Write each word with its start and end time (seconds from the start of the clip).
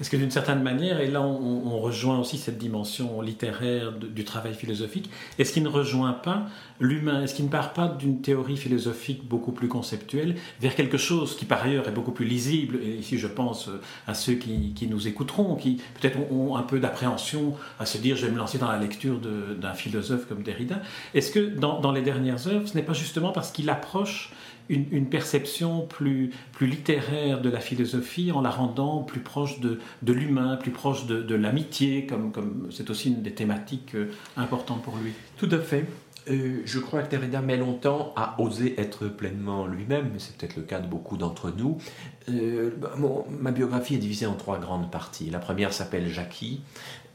Est-ce 0.00 0.08
que 0.08 0.16
d'une 0.16 0.30
certaine 0.30 0.62
manière, 0.62 1.00
et 1.00 1.08
là 1.08 1.20
on, 1.20 1.78
rejoint 1.80 2.18
aussi 2.18 2.36
cette 2.36 2.58
dimension 2.58 3.20
littéraire 3.22 3.92
du 3.92 4.24
travail 4.24 4.54
philosophique, 4.54 5.10
est-ce 5.38 5.52
qu'il 5.52 5.62
ne 5.62 5.68
rejoint 5.68 6.12
pas 6.12 6.46
l'humain 6.78 7.22
Est-ce 7.22 7.34
qu'il 7.34 7.44
ne 7.46 7.50
part 7.50 7.72
pas 7.72 7.88
d'une 7.88 8.20
théorie 8.20 8.56
philosophique 8.56 9.26
beaucoup 9.26 9.52
plus 9.52 9.68
conceptuelle 9.68 10.36
vers 10.60 10.74
quelque 10.74 10.98
chose 10.98 11.36
qui 11.36 11.44
par 11.44 11.62
ailleurs 11.62 11.88
est 11.88 11.92
beaucoup 11.92 12.12
plus 12.12 12.26
lisible 12.26 12.78
Et 12.82 12.96
ici 12.96 13.18
je 13.18 13.26
pense 13.26 13.70
à 14.06 14.14
ceux 14.14 14.34
qui, 14.34 14.86
nous 14.88 15.06
écouteront, 15.06 15.54
qui 15.56 15.80
peut-être 16.00 16.18
ont 16.32 16.56
un 16.56 16.62
peu 16.62 16.80
d'appréhension 16.80 17.54
à 17.78 17.86
se 17.86 17.98
dire 17.98 18.16
je 18.16 18.26
vais 18.26 18.32
me 18.32 18.38
lancer 18.38 18.58
dans 18.58 18.70
la 18.70 18.78
lecture 18.78 19.18
d'un 19.18 19.74
philosophe 19.74 20.26
comme 20.26 20.42
Derrida. 20.42 20.80
Est-ce 21.14 21.30
que 21.30 21.40
dans, 21.40 21.80
dans 21.80 21.92
les 21.92 22.02
dernières 22.02 22.46
œuvres, 22.48 22.66
ce 22.66 22.74
n'est 22.74 22.82
pas 22.82 22.94
justement 22.94 23.32
parce 23.32 23.52
qu'il 23.52 23.68
approche 23.68 24.32
une, 24.70 25.06
perception 25.06 25.86
plus, 25.86 26.30
littéraire 26.60 27.40
de 27.40 27.50
la 27.50 27.60
philosophie 27.60 28.32
en 28.32 28.40
la 28.40 28.50
rendant 28.50 29.02
plus 29.02 29.20
proche 29.20 29.60
de, 29.60 29.78
l'humain, 30.12 30.56
plus 30.56 30.70
proche 30.70 31.06
de, 31.06 31.22
de 31.22 31.34
l'amitié, 31.34 32.06
comme, 32.06 32.32
comme 32.32 32.68
c'est 32.70 32.90
aussi 32.90 33.08
une 33.08 33.22
des 33.22 33.32
thématiques 33.32 33.94
euh, 33.94 34.10
importantes 34.36 34.82
pour 34.82 34.96
lui. 34.96 35.12
Tout 35.36 35.48
à 35.50 35.58
fait. 35.58 35.86
Euh, 36.28 36.62
je 36.64 36.78
crois 36.78 37.02
que 37.02 37.10
Derrida 37.10 37.40
met 37.40 37.56
longtemps 37.56 38.12
à 38.16 38.40
oser 38.40 38.78
être 38.80 39.06
pleinement 39.06 39.66
lui-même, 39.66 40.10
mais 40.12 40.18
c'est 40.18 40.36
peut-être 40.36 40.56
le 40.56 40.62
cas 40.62 40.80
de 40.80 40.86
beaucoup 40.86 41.16
d'entre 41.16 41.50
nous. 41.50 41.78
Euh, 42.28 42.70
ma 43.40 43.50
biographie 43.50 43.94
est 43.94 43.98
divisée 43.98 44.26
en 44.26 44.34
trois 44.34 44.58
grandes 44.58 44.90
parties. 44.90 45.30
La 45.30 45.38
première 45.38 45.72
s'appelle 45.72 46.08
Jackie, 46.08 46.60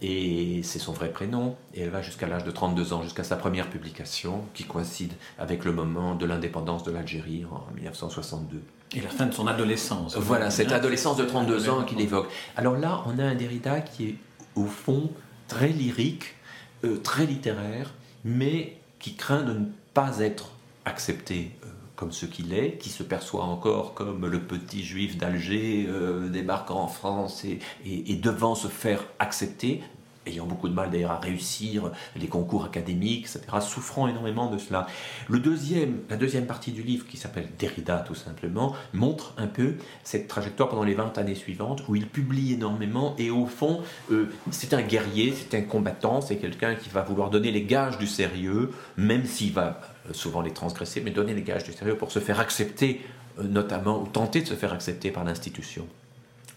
et 0.02 0.62
c'est 0.64 0.80
son 0.80 0.92
vrai 0.92 1.10
prénom, 1.10 1.56
et 1.74 1.82
elle 1.82 1.90
va 1.90 2.02
jusqu'à 2.02 2.28
l'âge 2.28 2.44
de 2.44 2.52
32 2.52 2.94
ans, 2.94 3.04
jusqu'à 3.04 3.24
sa 3.24 3.36
première 3.36 3.70
publication, 3.70 4.44
qui 4.54 4.64
coïncide 4.64 5.14
avec 5.38 5.66
le 5.66 5.72
moment 5.72 6.16
de 6.16 6.26
l'indépendance 6.26 6.84
de 6.84 6.92
l'Algérie 6.92 7.46
en 7.46 7.74
1962. 7.76 8.62
Et 8.96 9.02
la 9.02 9.10
fin 9.10 9.26
de 9.26 9.34
son 9.34 9.48
adolescence. 9.48 10.16
Voilà, 10.18 10.50
cette 10.50 10.72
adolescence 10.72 11.18
de 11.18 11.26
32 11.26 11.70
ans 11.70 11.84
qu'il 11.84 12.02
évoque. 12.02 12.30
Alors 12.56 12.78
là, 12.78 13.04
on 13.06 13.20
a 13.20 13.24
un 13.24 13.36
Derrida 13.36 13.82
qui 13.82 14.10
est 14.10 14.16
au 14.56 14.66
fond 14.66 15.12
très 15.48 15.70
lyrique, 15.70 16.36
euh, 16.84 16.98
très 16.98 17.26
littéraire, 17.26 17.94
mais 18.24 18.78
qui 19.06 19.14
craint 19.14 19.44
de 19.44 19.54
ne 19.54 19.66
pas 19.94 20.18
être 20.18 20.50
accepté 20.84 21.52
euh, 21.64 21.68
comme 21.96 22.12
ce 22.12 22.26
qu'il 22.26 22.56
est, 22.56 22.80
qui 22.80 22.90
se 22.90 23.04
perçoit 23.04 23.44
encore 23.44 23.94
comme 23.94 24.26
le 24.26 24.40
petit 24.40 24.84
juif 24.84 25.16
d'Alger 25.16 25.86
euh, 25.88 26.28
débarquant 26.28 26.80
en 26.80 26.88
France 26.88 27.46
et, 27.46 28.16
devant 28.16 28.56
se 28.56 28.68
faire 28.68 29.06
accepter, 29.20 29.84
ayant 30.26 30.46
beaucoup 30.46 30.68
de 30.68 30.74
mal 30.74 30.90
d'ailleurs 30.90 31.12
à 31.12 31.20
réussir 31.20 31.92
les 32.16 32.28
concours 32.28 32.66
académiques, 32.66 33.28
etc., 33.28 33.42
souffrant 33.62 34.08
énormément 34.08 34.50
de 34.50 34.58
cela. 34.58 34.88
Le 35.30 35.40
deuxième, 35.40 36.00
la 36.10 36.18
deuxième 36.18 36.46
partie 36.46 36.72
du 36.72 36.84
livre, 36.84 37.06
qui 37.08 37.18
s'appelle 37.18 37.48
Derrida 37.58 38.00
tout 38.00 38.16
simplement, 38.16 38.76
montre 38.94 39.34
un 39.38 39.48
peu 39.48 39.76
cette 40.04 40.28
trajectoire 40.28 40.70
pendant 40.70 40.84
les 40.84 40.94
20 40.94 41.18
années 41.18 41.36
suivantes, 41.36 41.84
où 41.88 41.96
il 41.96 42.08
publie 42.08 42.54
énormément, 42.54 43.16
et 43.18 43.30
au 43.30 43.46
fond, 43.46 43.82
euh, 44.12 44.30
c'est 44.52 44.74
un 44.74 44.82
guerrier, 44.82 45.34
c'est 45.34 45.58
un 45.58 45.62
combattant, 45.62 46.22
c'est 46.22 46.38
quelqu'un 46.38 46.76
qui 46.76 46.90
va 46.90 47.02
vouloir 47.02 47.30
donner 47.30 47.52
les 47.52 47.64
gages 47.64 47.98
du 47.98 48.08
sérieux, 48.08 48.72
même 48.98 49.26
s'il 49.26 49.54
va 49.54 49.82
euh, 50.10 50.14
souvent 50.14 50.42
les 50.42 50.52
transgresser, 50.52 51.02
mais 51.02 51.12
donner 51.12 51.34
les 51.34 51.44
gages 51.44 51.64
du 51.64 51.74
sérieux 51.74 51.98
pour 51.98 52.12
se 52.12 52.20
faire 52.20 52.40
accepter, 52.40 53.02
euh, 53.40 53.44
notamment, 53.44 54.02
ou 54.02 54.08
tenter 54.08 54.42
de 54.42 54.48
se 54.48 54.56
faire 54.56 54.74
accepter 54.74 55.12
par 55.12 55.24
l'institution. 55.24 55.88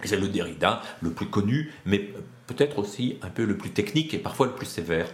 C'est 0.05 0.17
le 0.17 0.29
Derrida, 0.29 0.81
le 1.01 1.11
plus 1.11 1.27
connu, 1.27 1.73
mais 1.85 2.11
peut-être 2.49 2.79
aussi 2.79 3.17
un 3.23 3.29
peu 3.29 3.45
le 3.45 3.57
plus 3.57 3.71
technique 3.71 4.15
et 4.15 4.19
parfois 4.19 4.47
le 4.47 4.53
plus 4.53 4.67
sévère. 4.67 5.07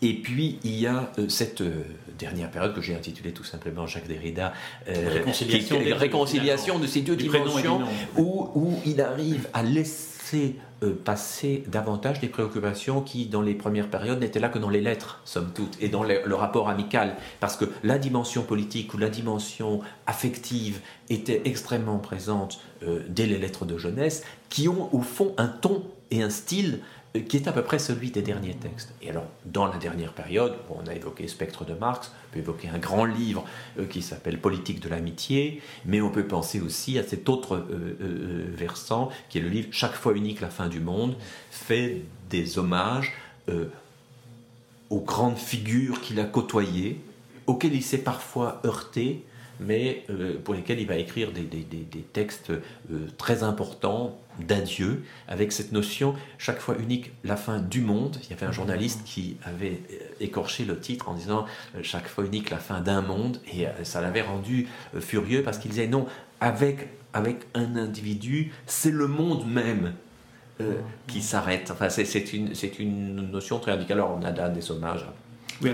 Et 0.00 0.14
puis 0.14 0.58
il 0.64 0.78
y 0.78 0.86
a 0.86 1.12
euh, 1.18 1.28
cette 1.28 1.60
euh, 1.60 1.82
dernière 2.18 2.50
période 2.50 2.74
que 2.74 2.80
j'ai 2.80 2.94
intitulée 2.94 3.32
tout 3.32 3.44
simplement 3.44 3.86
Jacques 3.86 4.08
Derrida, 4.08 4.54
euh, 4.88 5.10
réconciliation, 5.12 5.78
réconciliation 5.96 6.78
de 6.78 6.86
ces 6.86 7.02
deux 7.02 7.16
dimensions, 7.16 7.80
où, 8.16 8.48
où, 8.54 8.78
il 8.86 9.00
arrive 9.02 9.48
à 9.52 9.62
laisser 9.62 10.56
passer 11.04 11.64
davantage 11.68 12.20
des 12.20 12.28
préoccupations 12.28 13.00
qui, 13.00 13.26
dans 13.26 13.40
les 13.40 13.54
premières 13.54 13.88
périodes, 13.88 14.20
n'étaient 14.20 14.40
là 14.40 14.50
que 14.50 14.58
dans 14.58 14.68
les 14.68 14.82
lettres, 14.82 15.20
somme 15.24 15.50
toute, 15.54 15.78
et 15.80 15.88
dans 15.88 16.02
le, 16.02 16.34
rapport 16.34 16.68
amical, 16.68 17.16
parce 17.40 17.56
que 17.56 17.64
la 17.82 17.98
dimension 17.98 18.42
politique 18.42 18.92
ou 18.92 18.98
la 18.98 19.08
dimension 19.08 19.80
affective 20.06 20.80
était 21.08 21.40
extrêmement 21.46 21.98
présente 21.98 22.60
dès 23.08 23.24
les 23.24 23.38
lettres 23.38 23.64
de 23.64 23.78
jeunesse, 23.78 24.22
qui 24.50 24.68
ont 24.68 24.94
au 24.94 25.00
fond 25.00 25.32
un 25.38 25.48
ton 25.48 25.82
et 26.10 26.22
un 26.22 26.30
style 26.30 26.80
euh, 27.16 27.20
qui 27.20 27.36
est 27.36 27.48
à 27.48 27.52
peu 27.52 27.62
près 27.62 27.78
celui 27.78 28.10
des 28.10 28.22
derniers 28.22 28.54
textes. 28.54 28.92
Et 29.02 29.10
alors, 29.10 29.26
dans 29.44 29.66
la 29.66 29.78
dernière 29.78 30.12
période, 30.12 30.54
on 30.70 30.86
a 30.86 30.94
évoqué 30.94 31.28
Spectre 31.28 31.64
de 31.64 31.74
Marx, 31.74 32.12
on 32.28 32.32
peut 32.34 32.38
évoquer 32.40 32.68
un 32.68 32.78
grand 32.78 33.04
livre 33.04 33.44
euh, 33.78 33.86
qui 33.86 34.02
s'appelle 34.02 34.40
Politique 34.40 34.80
de 34.80 34.88
l'amitié, 34.88 35.60
mais 35.84 36.00
on 36.00 36.10
peut 36.10 36.26
penser 36.26 36.60
aussi 36.60 36.98
à 36.98 37.02
cet 37.02 37.28
autre 37.28 37.56
euh, 37.56 38.46
versant, 38.54 39.10
qui 39.28 39.38
est 39.38 39.42
le 39.42 39.48
livre 39.48 39.68
Chaque 39.70 39.94
fois 39.94 40.12
unique, 40.14 40.40
la 40.40 40.50
fin 40.50 40.68
du 40.68 40.80
monde, 40.80 41.16
fait 41.50 42.02
des 42.30 42.58
hommages 42.58 43.12
aux 44.90 45.00
grandes 45.00 45.38
figures 45.38 46.00
qu'il 46.00 46.18
a 46.18 46.24
côtoyées, 46.24 47.00
auxquelles 47.46 47.76
il 47.76 47.82
s'est 47.82 47.98
parfois 47.98 48.60
heurté, 48.64 49.24
mais 49.60 50.04
pour 50.44 50.54
lesquelles 50.54 50.80
il 50.80 50.86
va 50.86 50.96
écrire 50.96 51.32
des, 51.32 51.42
des, 51.42 51.62
des 51.62 52.02
textes 52.12 52.52
très 53.16 53.42
importants, 53.42 54.18
d'adieu, 54.40 55.02
avec 55.28 55.52
cette 55.52 55.72
notion 55.72 56.14
chaque 56.38 56.58
fois 56.58 56.76
unique, 56.78 57.12
la 57.24 57.36
fin 57.36 57.58
du 57.58 57.80
monde. 57.80 58.18
Il 58.24 58.30
y 58.30 58.32
avait 58.32 58.46
un 58.46 58.52
journaliste 58.52 59.02
qui 59.04 59.36
avait 59.44 59.80
euh, 59.90 59.98
écorché 60.20 60.64
le 60.64 60.78
titre 60.78 61.08
en 61.08 61.14
disant 61.14 61.46
euh, 61.74 61.80
chaque 61.82 62.06
fois 62.06 62.24
unique, 62.24 62.50
la 62.50 62.58
fin 62.58 62.80
d'un 62.80 63.02
monde, 63.02 63.40
et 63.52 63.66
euh, 63.66 63.84
ça 63.84 64.00
l'avait 64.00 64.22
rendu 64.22 64.68
furieux 65.00 65.42
parce 65.42 65.58
qu'il 65.58 65.70
disait 65.70 65.86
non, 65.86 66.06
avec, 66.40 66.88
avec 67.12 67.46
un 67.54 67.76
individu, 67.76 68.52
c'est 68.66 68.90
le 68.90 69.06
monde 69.06 69.46
même 69.46 69.94
qui 71.06 71.20
s'arrête. 71.20 71.70
Enfin, 71.70 71.90
c'est 71.90 72.32
une, 72.32 72.52
une 72.78 73.30
notion 73.30 73.58
très 73.58 73.72
radicale. 73.72 73.98
Alors, 73.98 74.18
on 74.18 74.24
a 74.24 74.48
des 74.48 74.70
hommages 74.70 75.04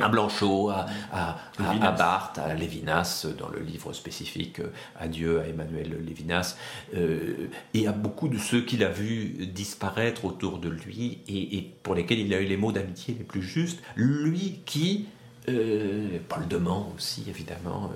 à 0.00 0.08
Blanchot, 0.08 0.70
à, 0.70 0.86
à, 1.12 1.92
Barthes, 1.92 2.38
à 2.38 2.54
Lévinas, 2.54 3.26
dans 3.38 3.48
le 3.48 3.60
livre 3.60 3.92
spécifique 3.92 4.60
euh, 4.60 4.72
Adieu 4.98 5.40
à 5.40 5.46
Emmanuel 5.46 6.04
Lévinas, 6.04 6.56
euh, 6.94 7.48
et 7.74 7.86
à 7.86 7.92
beaucoup 7.92 8.28
de 8.28 8.38
ceux 8.38 8.62
qu'il 8.62 8.84
a 8.84 8.88
vu 8.88 9.46
disparaître 9.46 10.24
autour 10.24 10.58
de 10.58 10.68
lui 10.68 11.18
et, 11.28 11.66
pour 11.82 11.94
lesquels 11.94 12.20
il 12.20 12.32
a 12.34 12.40
eu 12.40 12.46
les 12.46 12.56
mots 12.56 12.72
d'amitié 12.72 13.14
les 13.18 13.24
plus 13.24 13.42
justes. 13.42 13.80
Lui 13.96 14.60
qui, 14.64 15.06
euh, 15.48 16.18
Paul 16.28 16.46
Demant 16.48 16.92
aussi 16.96 17.24
évidemment, 17.28 17.90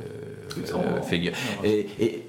fait, 1.02 1.32
et, 1.64 1.88
et, 1.98 2.26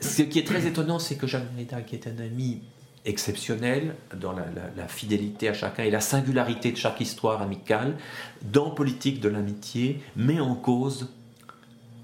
ce 0.00 0.22
qui 0.22 0.38
est 0.38 0.46
très 0.46 0.66
étonnant, 0.66 0.98
c'est 0.98 1.16
que 1.16 1.26
Jacques 1.26 1.50
Derrida, 1.54 1.82
qui 1.82 1.96
est 1.96 2.06
un 2.06 2.18
ami 2.22 2.60
exceptionnel 3.04 3.94
dans 4.16 4.32
la, 4.32 4.88
fidélité 4.88 5.48
à 5.48 5.54
chacun 5.54 5.84
et 5.84 5.90
la 5.90 6.00
singularité 6.00 6.72
de 6.72 6.76
chaque 6.76 7.00
histoire 7.00 7.42
amicale, 7.42 7.96
dans 8.42 8.70
Politique 8.70 9.20
de 9.20 9.28
l'amitié, 9.28 10.00
met 10.16 10.40
en 10.40 10.54
cause 10.54 11.08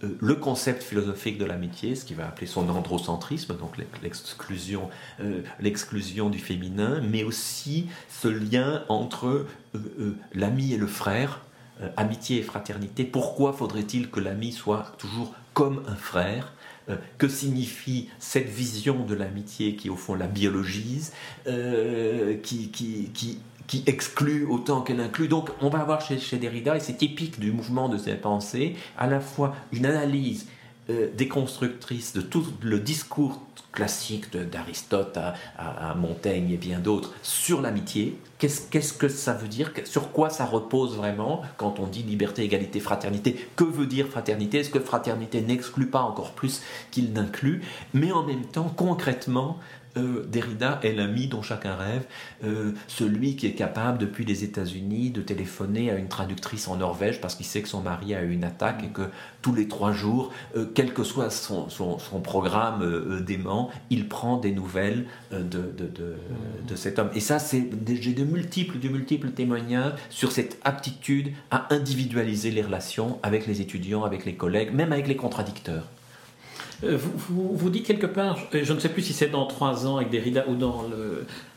euh, 0.02 0.08
le 0.20 0.34
concept 0.34 0.82
philosophique 0.82 1.38
de 1.38 1.44
l'amitié, 1.44 1.94
ce 1.94 2.04
qu'il 2.04 2.16
va 2.16 2.26
appeler 2.26 2.46
son 2.46 2.68
androcentrisme, 2.68 3.56
donc 3.56 3.76
l'exclusion, 4.02 4.90
euh, 5.20 5.42
l'exclusion 5.58 6.28
du 6.28 6.38
féminin, 6.38 7.00
mais 7.02 7.22
aussi 7.22 7.86
ce 8.08 8.28
lien 8.28 8.84
entre 8.88 9.46
euh, 9.74 10.16
l'ami 10.34 10.72
et 10.72 10.78
le 10.78 10.86
frère, 10.86 11.40
amitié 11.96 12.40
et 12.40 12.42
fraternité. 12.42 13.04
Pourquoi 13.04 13.54
faudrait-il 13.54 14.10
que 14.10 14.20
l'ami 14.20 14.52
soit 14.52 14.92
toujours 14.98 15.34
comme 15.54 15.82
un 15.88 15.94
frère? 15.94 16.52
Que 17.18 17.28
signifie 17.28 18.08
cette 18.18 18.48
vision 18.48 19.04
de 19.04 19.14
l'amitié 19.14 19.76
qui 19.76 19.90
au 19.90 19.96
fond 19.96 20.14
la 20.14 20.26
biologise, 20.26 21.12
euh, 21.46 22.36
qui, 22.42 23.38
exclut 23.86 24.46
autant 24.46 24.82
qu'elle 24.82 25.00
inclut? 25.00 25.28
Donc 25.28 25.50
on 25.60 25.68
va 25.68 25.80
avoir 25.80 26.00
chez, 26.00 26.18
chez 26.18 26.38
Derrida, 26.38 26.76
et 26.76 26.80
c'est 26.80 26.96
typique 26.96 27.38
du 27.38 27.52
mouvement 27.52 27.88
de 27.88 27.98
ses 27.98 28.14
pensées, 28.14 28.76
à 28.98 29.06
la 29.06 29.20
fois 29.20 29.54
une 29.72 29.86
analyse 29.86 30.46
euh, 30.88 31.08
déconstructrice 31.16 32.12
de 32.14 32.20
tout 32.20 32.46
le 32.62 32.80
discours 32.80 33.40
classique 33.72 34.36
d'Aristote 34.36 35.16
à, 35.16 35.94
Montaigne 35.94 36.50
et 36.50 36.56
bien 36.56 36.78
d'autres 36.80 37.12
sur 37.22 37.60
l'amitié. 37.60 38.18
Qu'est-ce 38.38 38.92
que 38.92 39.08
ça 39.08 39.34
veut 39.34 39.48
dire? 39.48 39.72
Sur 39.84 40.12
quoi 40.12 40.30
ça 40.30 40.46
repose 40.46 40.96
vraiment 40.96 41.42
quand 41.56 41.78
on 41.78 41.86
dit 41.86 42.02
liberté, 42.02 42.42
égalité, 42.42 42.80
fraternité? 42.80 43.48
Que 43.54 43.64
veut 43.64 43.86
dire 43.86 44.08
fraternité? 44.08 44.58
Est-ce 44.58 44.70
que 44.70 44.80
fraternité 44.80 45.42
n'exclut 45.42 45.86
pas 45.86 46.00
encore 46.00 46.32
plus 46.32 46.62
qu'il 46.90 47.12
n'inclut? 47.12 47.62
Mais 47.92 48.12
en 48.12 48.24
même 48.24 48.44
temps, 48.44 48.72
concrètement, 48.74 49.58
euh, 49.96 50.24
Derrida 50.26 50.78
est 50.82 50.92
l'ami 50.92 51.26
dont 51.26 51.42
chacun 51.42 51.74
rêve, 51.74 52.04
euh, 52.44 52.72
celui 52.86 53.36
qui 53.36 53.46
est 53.46 53.54
capable 53.54 53.98
depuis 53.98 54.24
les 54.24 54.44
États-Unis 54.44 55.10
de 55.10 55.20
téléphoner 55.20 55.90
à 55.90 55.96
une 55.96 56.08
traductrice 56.08 56.68
en 56.68 56.76
Norvège 56.76 57.20
parce 57.20 57.34
qu'il 57.34 57.46
sait 57.46 57.62
que 57.62 57.68
son 57.68 57.80
mari 57.80 58.14
a 58.14 58.22
eu 58.22 58.32
une 58.32 58.44
attaque 58.44 58.84
et 58.84 58.88
que 58.88 59.02
tous 59.42 59.54
les 59.54 59.66
trois 59.68 59.92
jours, 59.92 60.32
euh, 60.56 60.66
quel 60.74 60.92
que 60.92 61.02
soit 61.02 61.30
son, 61.30 61.66
programme 62.22 63.20
d'aimant, 63.20 63.70
il 63.88 64.08
prend 64.08 64.36
des 64.36 64.52
nouvelles 64.52 65.06
de, 65.32 65.40
de, 65.40 66.76
cet 66.76 66.98
homme. 66.98 67.10
Et 67.14 67.20
ça, 67.20 67.38
c'est 67.38 67.68
j'ai 68.00 68.12
de 68.12 68.24
multiples, 68.24 68.78
de 68.78 68.88
multiples 68.88 69.30
témoignages 69.30 69.94
sur 70.10 70.32
cette 70.32 70.58
aptitude 70.64 71.32
à 71.50 71.72
individualiser 71.74 72.50
les 72.50 72.62
relations 72.62 73.18
avec 73.22 73.46
les 73.46 73.60
étudiants, 73.60 74.04
avec 74.04 74.24
les 74.24 74.34
collègues, 74.34 74.72
même 74.72 74.92
avec 74.92 75.08
les 75.08 75.16
contradicteurs. 75.16 75.86
Vous, 76.82 77.54
vous, 77.54 77.70
dites 77.70 77.86
quelque 77.86 78.06
part, 78.06 78.38
je 78.52 78.72
ne 78.72 78.78
sais 78.78 78.88
plus 78.88 79.02
si 79.02 79.12
c'est 79.12 79.28
dans 79.28 79.46
trois 79.46 79.86
ans 79.86 79.96
avec 79.96 80.10
Derrida 80.10 80.44
ou 80.48 80.54
dans 80.54 80.84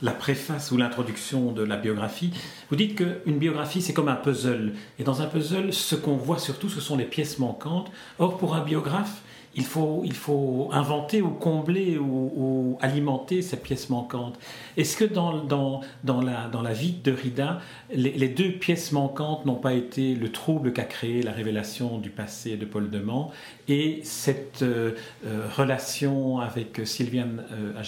la 0.01 0.11
préface 0.11 0.71
ou 0.71 0.77
l'introduction 0.77 1.51
de 1.51 1.63
la 1.63 1.77
biographie, 1.77 2.31
vous 2.69 2.75
dites 2.75 2.95
qu'une 2.95 3.37
biographie 3.37 3.81
c'est 3.81 3.93
comme 3.93 4.09
un 4.09 4.15
puzzle. 4.15 4.73
Et 4.99 5.03
dans 5.03 5.21
un 5.21 5.25
puzzle, 5.25 5.73
ce 5.73 5.95
qu'on 5.95 6.17
voit 6.17 6.39
surtout, 6.39 6.69
ce 6.69 6.81
sont 6.81 6.97
les 6.97 7.05
pièces 7.05 7.39
manquantes. 7.39 7.91
Or, 8.19 8.37
pour 8.37 8.55
un 8.55 8.63
biographe, 8.63 9.22
il 9.55 9.65
faut, 9.65 10.01
il 10.03 10.13
faut 10.13 10.69
inventer 10.71 11.21
ou 11.21 11.29
combler 11.29 11.97
ou, 11.97 12.77
alimenter 12.81 13.41
ces 13.41 13.57
pièces 13.57 13.89
manquantes. 13.89 14.37
Est-ce 14.77 14.97
que 14.97 15.05
dans, 15.05 15.43
dans, 15.43 15.81
dans, 16.03 16.21
la, 16.21 16.47
dans 16.47 16.61
la 16.61 16.73
vie 16.73 16.95
de 17.03 17.11
Rida, 17.11 17.61
les, 17.93 18.29
deux 18.29 18.51
pièces 18.51 18.91
manquantes 18.91 19.45
n'ont 19.45 19.55
pas 19.55 19.73
été 19.73 20.15
le 20.15 20.31
trouble 20.31 20.73
qu'a 20.73 20.83
créé 20.83 21.21
la 21.21 21.31
révélation 21.31 21.99
du 21.99 22.09
passé 22.09 22.57
de 22.57 22.65
Paul 22.65 22.89
Demand 22.89 23.31
et 23.67 24.01
cette 24.03 24.63
euh, 24.63 24.91
euh, 25.25 25.47
relation 25.55 26.39
avec 26.39 26.81
Sylviane 26.85 27.43
euh, 27.51 27.81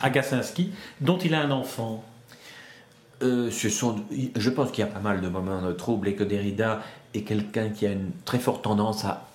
Agassinski, 0.00 0.72
dont 1.00 1.18
il 1.18 1.34
a 1.34 1.40
un 1.40 1.50
enfant? 1.50 2.04
Ce 3.22 3.68
sont, 3.68 4.02
je 4.34 4.50
pense 4.50 4.72
qu'il 4.72 4.80
y 4.80 4.88
a 4.88 4.90
pas 4.90 4.98
mal 4.98 5.20
de 5.20 5.28
moments 5.28 5.62
de 5.62 5.70
trouble 5.70 6.08
et 6.08 6.16
que 6.16 6.24
Derrida 6.24 6.82
est 7.14 7.22
quelqu'un 7.22 7.68
qui 7.68 7.86
a 7.86 7.92
une 7.92 8.10
très 8.24 8.40
forte 8.40 8.64
tendance 8.64 9.04
à 9.04 9.28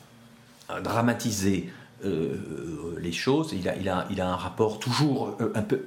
dramatiser 0.83 1.69
euh, 2.05 2.95
les 2.99 3.11
choses. 3.11 3.53
Il 3.53 3.67
a, 3.67 3.75
il, 3.75 3.89
a, 3.89 4.07
il 4.11 4.21
a, 4.21 4.29
un 4.29 4.35
rapport 4.35 4.79
toujours 4.79 5.35
euh, 5.41 5.51
un 5.55 5.63
peu, 5.63 5.85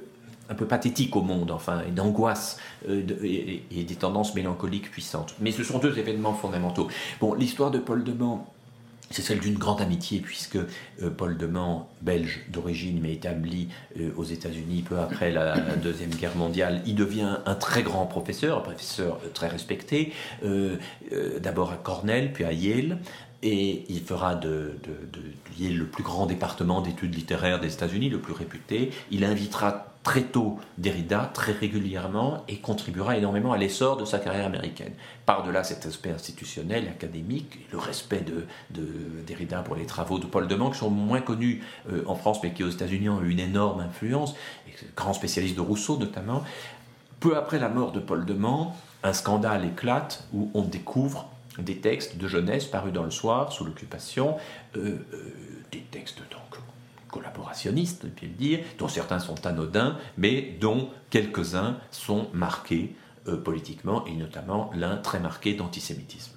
un 0.49 0.55
peu 0.55 0.65
pathétique 0.65 1.15
au 1.15 1.21
monde, 1.21 1.51
enfin, 1.51 1.83
une 1.87 1.99
angoisse 2.01 2.57
euh, 2.89 3.01
et, 3.23 3.83
des 3.83 3.95
tendances 3.95 4.35
mélancoliques 4.35 4.91
puissantes. 4.91 5.35
Mais 5.39 5.51
ce 5.51 5.63
sont 5.63 5.79
deux 5.79 5.97
événements 5.97 6.33
fondamentaux. 6.33 6.89
Bon, 7.21 7.33
l'histoire 7.33 7.71
de 7.71 7.79
Paul 7.79 8.03
Demand, 8.03 8.53
c'est 9.09 9.21
celle 9.21 9.39
d'une 9.39 9.57
grande 9.57 9.81
amitié, 9.81 10.19
puisque 10.19 10.57
Paul 11.17 11.37
Demand, 11.37 11.89
belge 12.01 12.45
d'origine, 12.49 12.99
mais 13.01 13.13
établi 13.13 13.67
aux 14.15 14.23
États-Unis 14.23 14.83
peu 14.83 14.99
après 14.99 15.31
la, 15.31 15.57
Deuxième 15.75 16.11
Guerre 16.11 16.37
mondiale, 16.37 16.81
il 16.85 16.95
devient 16.95 17.39
un 17.45 17.55
très 17.55 17.83
grand 17.83 18.05
professeur, 18.05 18.59
un 18.59 18.61
professeur 18.61 19.19
très 19.33 19.49
respecté, 19.49 20.13
d'abord 21.41 21.73
à 21.73 21.75
Cornell, 21.75 22.31
puis 22.31 22.45
à 22.45 22.53
Yale, 22.53 22.99
et 23.43 23.85
il 23.89 24.01
fera 24.01 24.35
de, 24.35 24.75
de, 24.83 25.69
le 25.69 25.85
plus 25.85 26.03
grand 26.03 26.25
département 26.25 26.81
d'études 26.81 27.15
littéraires 27.15 27.59
des 27.59 27.73
États-Unis, 27.73 28.09
le 28.09 28.19
plus 28.19 28.33
réputé. 28.33 28.91
Il 29.09 29.23
invitera 29.23 29.87
très 30.03 30.23
tôt 30.23 30.59
Derrida, 30.77 31.29
très 31.33 31.51
régulièrement, 31.51 32.43
et 32.47 32.57
contribuera 32.57 33.17
énormément 33.17 33.51
à 33.51 33.57
l'essor 33.57 33.97
de 33.97 34.05
sa 34.05 34.19
carrière 34.19 34.45
américaine. 34.45 34.93
Par-delà 35.25 35.63
cet 35.63 35.85
aspect 35.85 36.11
institutionnel, 36.11 36.87
académique, 36.87 37.67
le 37.71 37.77
respect 37.77 38.21
de, 38.21 38.45
de, 38.71 38.87
Derrida 39.27 39.61
pour 39.61 39.75
les 39.75 39.85
travaux 39.85 40.17
de 40.17 40.25
Paul 40.25 40.47
Deman, 40.47 40.71
qui 40.71 40.79
sont 40.79 40.89
moins 40.89 41.21
connus 41.21 41.63
euh, 41.91 42.03
en 42.07 42.15
France, 42.15 42.39
mais 42.43 42.53
qui 42.53 42.63
aux 42.63 42.69
États-Unis 42.69 43.09
ont 43.09 43.21
eu 43.21 43.29
une 43.29 43.39
énorme 43.39 43.81
influence, 43.81 44.35
grand 44.95 45.13
spécialiste 45.13 45.55
de 45.55 45.61
Rousseau 45.61 45.97
notamment. 45.97 46.43
Peu 47.19 47.37
après 47.37 47.59
la 47.59 47.69
mort 47.69 47.91
de 47.91 47.99
Paul 47.99 48.25
Deman, 48.25 48.73
un 49.03 49.13
scandale 49.13 49.65
éclate 49.65 50.27
où 50.33 50.49
on 50.55 50.63
découvre 50.63 51.29
des 51.59 51.77
textes 51.77 52.17
de 52.17 52.27
jeunesse 52.27 52.65
parus 52.65 52.93
dans 52.93 53.03
le 53.03 53.11
soir 53.11 53.51
sous 53.51 53.65
l'occupation, 53.65 54.37
euh, 54.75 54.97
euh, 55.13 55.33
des 55.71 55.81
textes 55.91 56.19
donc 56.19 56.61
collaborationnistes, 57.09 58.05
on 58.05 58.09
peut 58.09 58.25
le 58.25 58.29
dire, 58.29 58.59
dont 58.77 58.87
certains 58.87 59.19
sont 59.19 59.45
anodins, 59.45 59.97
mais 60.17 60.55
dont 60.61 60.89
quelques-uns 61.09 61.77
sont 61.91 62.27
marqués 62.33 62.95
euh, 63.27 63.35
politiquement, 63.35 64.05
et 64.05 64.13
notamment 64.13 64.71
l'un 64.75 64.95
très 64.97 65.19
marqué 65.19 65.53
d'antisémitisme. 65.53 66.31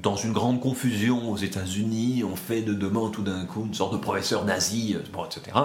dans 0.00 0.16
une 0.16 0.32
grande 0.32 0.60
confusion 0.60 1.30
aux 1.30 1.36
États-Unis, 1.36 2.22
on 2.24 2.36
fait 2.36 2.62
de 2.62 2.72
demain 2.72 3.10
tout 3.10 3.22
d'un 3.22 3.44
coup 3.44 3.66
une 3.66 3.74
sorte 3.74 3.92
de 3.92 3.98
professeur 3.98 4.44
nazi, 4.44 4.96
etc. 4.96 5.58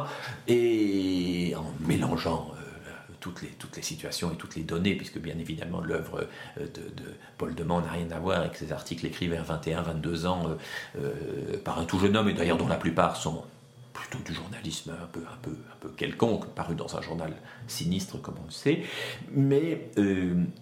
Et 0.48 1.54
en 1.56 1.72
mélangeant 1.88 2.55
toutes 3.26 3.42
les, 3.42 3.48
toutes 3.48 3.76
les 3.76 3.82
situations 3.82 4.32
et 4.32 4.36
toutes 4.36 4.56
les 4.56 4.62
données, 4.62 4.94
puisque 4.94 5.18
bien 5.18 5.36
évidemment 5.40 5.82
l'œuvre 5.82 6.28
euh, 6.60 6.68
de, 6.68 7.04
Paul 7.40 7.56
Demand 7.56 7.82
n'a 7.82 7.90
rien 7.90 8.12
à 8.12 8.20
voir 8.20 8.42
avec 8.42 8.56
ses 8.56 8.72
articles 8.72 9.04
écrits 9.04 9.28
vers 9.28 9.44
21, 9.44 9.82
22 9.82 10.28
ans 10.28 10.44
euh, 10.48 11.02
euh, 11.02 11.58
par 11.64 11.80
un 11.80 11.86
tout 11.86 11.98
jeune 11.98 12.16
homme, 12.16 12.30
et 12.30 12.34
d'ailleurs 12.34 12.58
dont 12.58 12.68
la 12.68 12.76
plupart 12.76 13.16
sont 13.16 13.44
plutôt 13.94 14.20
du 14.24 14.32
journalisme 14.32 14.92
un 14.92 15.08
peu, 15.08 15.22
un 15.22 15.38
peu, 15.42 15.50
un 15.50 15.78
peu 15.80 15.90
quelconque, 15.90 16.46
paru 16.50 16.76
dans 16.76 16.96
un 16.96 17.02
journal 17.02 17.34
sinistre 17.66 18.22
comme 18.22 18.36
on 18.44 18.46
le 18.46 18.52
sait. 18.52 18.84
Mais 19.32 19.90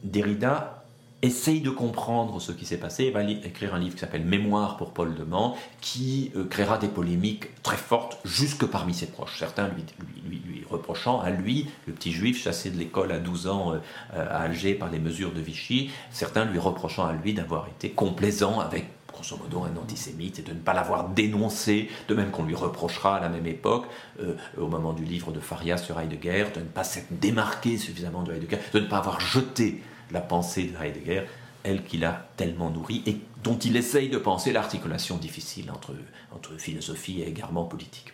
Derrida 0.03 0.82
essaye 1.23 1.61
de 1.61 1.69
comprendre 1.69 2.39
ce 2.39 2.51
qui 2.51 2.65
s'est 2.65 2.77
passé 2.77 3.09
va 3.09 3.23
écrire 3.23 3.73
un 3.73 3.79
livre 3.79 3.95
qui 3.95 4.01
s'appelle 4.01 4.25
Mémoire 4.25 4.77
pour 4.77 4.91
Paul 4.91 5.15
Demand, 5.15 5.57
qui 5.81 6.31
euh, 6.35 6.43
créera 6.43 6.77
des 6.77 6.89
polémiques 6.89 7.63
très 7.63 7.77
fortes 7.77 8.19
jusque 8.25 8.65
parmi 8.65 8.93
ses 8.93 9.07
proches. 9.07 9.39
Certains 9.39 9.69
lui, 9.69 9.83
lui, 10.27 10.41
lui, 10.45 10.63
reprochant 10.69 11.21
à 11.21 11.29
lui, 11.29 11.67
le 11.87 11.93
petit 11.93 12.11
juif 12.11 12.43
chassé 12.43 12.69
de 12.69 12.77
l'école 12.77 13.11
à 13.13 13.19
12 13.19 13.47
ans 13.47 13.73
euh, 13.73 13.79
à 14.13 14.41
Alger 14.41 14.75
par 14.75 14.91
les 14.91 14.99
mesures 14.99 15.31
de 15.31 15.39
Vichy, 15.39 15.89
certains 16.11 16.43
lui 16.43 16.59
reprochant 16.59 17.05
à 17.05 17.13
lui 17.13 17.33
d'avoir 17.33 17.67
été 17.69 17.89
complaisant 17.89 18.59
avec 18.59 18.85
grosso 19.13 19.37
modo 19.37 19.63
un 19.63 19.77
antisémite 19.79 20.39
et 20.39 20.41
de 20.41 20.51
ne 20.51 20.59
pas 20.59 20.73
l'avoir 20.73 21.07
dénoncé, 21.09 21.89
de 22.09 22.15
même 22.15 22.31
qu'on 22.31 22.43
lui 22.43 22.55
reprochera 22.55 23.17
à 23.17 23.19
la 23.21 23.29
même 23.29 23.45
époque, 23.47 23.85
euh, 24.19 24.35
au 24.57 24.67
moment 24.67 24.91
du 24.91 25.05
livre 25.05 25.31
de 25.31 25.39
Faria 25.39 25.77
sur 25.77 25.99
Heidegger, 25.99 26.47
de 26.53 26.59
ne 26.59 26.65
pas 26.65 26.83
s'être 26.83 27.07
démarqué 27.11 27.77
suffisamment 27.77 28.23
de 28.23 28.33
Heidegger, 28.33 28.57
de 28.73 28.79
ne 28.79 28.87
pas 28.87 28.97
avoir 28.97 29.21
jeté 29.21 29.81
la 30.13 30.21
pensée 30.21 30.63
de 30.63 30.81
Heidegger, 30.81 31.23
elle 31.63 31.83
qu'il 31.83 32.05
a 32.05 32.27
tellement 32.37 32.69
nourrie 32.69 33.03
et 33.05 33.17
dont 33.43 33.57
il 33.57 33.75
essaye 33.75 34.09
de 34.09 34.17
penser 34.17 34.51
l'articulation 34.53 35.17
difficile 35.17 35.71
entre, 35.71 35.93
entre 36.33 36.57
philosophie 36.57 37.21
et 37.21 37.27
égarement 37.27 37.65
politique. 37.65 38.13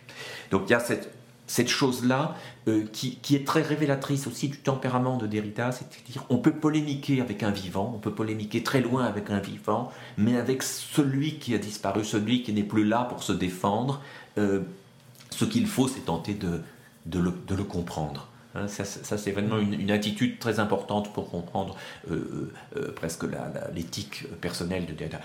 Donc 0.50 0.62
il 0.66 0.70
y 0.70 0.74
a 0.74 0.80
cette, 0.80 1.12
cette 1.46 1.68
chose-là 1.68 2.36
euh, 2.68 2.86
qui, 2.92 3.16
qui, 3.16 3.34
est 3.34 3.46
très 3.46 3.62
révélatrice 3.62 4.26
aussi 4.26 4.48
du 4.48 4.58
tempérament 4.58 5.16
de 5.16 5.26
Derrida, 5.26 5.72
c'est-à-dire 5.72 6.24
on 6.30 6.38
peut 6.38 6.52
polémiquer 6.52 7.20
avec 7.20 7.42
un 7.42 7.50
vivant, 7.50 7.92
on 7.94 7.98
peut 7.98 8.14
polémiquer 8.14 8.62
très 8.62 8.80
loin 8.80 9.04
avec 9.04 9.30
un 9.30 9.40
vivant, 9.40 9.92
mais 10.16 10.36
avec 10.36 10.62
celui 10.62 11.38
qui 11.38 11.54
a 11.54 11.58
disparu, 11.58 12.04
celui 12.04 12.42
qui 12.42 12.52
n'est 12.52 12.62
plus 12.62 12.84
là 12.84 13.04
pour 13.04 13.22
se 13.22 13.32
défendre, 13.32 14.00
euh, 14.38 14.60
ce 15.30 15.44
qu'il 15.44 15.66
faut 15.66 15.88
c'est 15.88 16.06
tenter 16.06 16.34
de, 16.34 16.60
de, 17.06 17.18
le, 17.18 17.32
de 17.46 17.54
le 17.54 17.64
comprendre. 17.64 18.29
Hein, 18.54 18.66
ça, 18.66 18.84
c'est 18.84 19.30
vraiment 19.30 19.58
une, 19.58 19.90
attitude 19.90 20.38
très 20.38 20.58
importante 20.58 21.12
pour 21.12 21.30
comprendre 21.30 21.76
euh, 22.10 22.14
euh, 22.14 22.52
euh, 22.76 22.92
presque 22.92 23.24
l'éthique 23.72 24.24
personnelle 24.40 24.86
de 24.86 24.92
Derrida. 24.92 25.20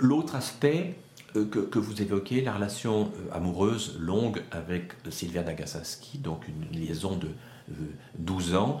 L'autre 0.00 0.34
aspect 0.36 0.94
que, 1.34 1.78
vous 1.78 2.02
évoquez, 2.02 2.42
la 2.42 2.52
relation 2.52 3.10
amoureuse 3.32 3.96
longue 3.98 4.42
avec 4.50 4.92
Sylvia 5.10 5.42
Nagasaski, 5.42 6.18
donc 6.18 6.46
une 6.46 6.78
liaison 6.78 7.16
de 7.16 7.28
12 8.18 8.54
ans, 8.54 8.80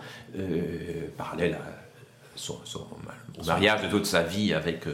parallèle 1.16 1.54
à 1.54 1.60
son, 2.36 2.58
au 3.40 3.44
mariage 3.44 3.82
de 3.82 3.88
toute 3.88 4.04
sa 4.04 4.22
vie 4.22 4.52
avec 4.52 4.86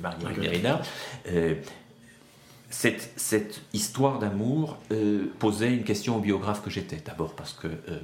Marie 0.00 0.40
Derrida 0.40 0.80
cette, 2.70 3.62
histoire 3.72 4.18
d'amour 4.18 4.78
euh, 4.92 5.26
posait 5.38 5.72
une 5.72 5.84
question 5.84 6.16
au 6.16 6.20
biographe 6.20 6.62
que 6.62 6.70
j'étais. 6.70 6.96
D'abord 7.04 7.34
parce 7.34 7.52
que 7.54 7.66
euh, 7.66 8.00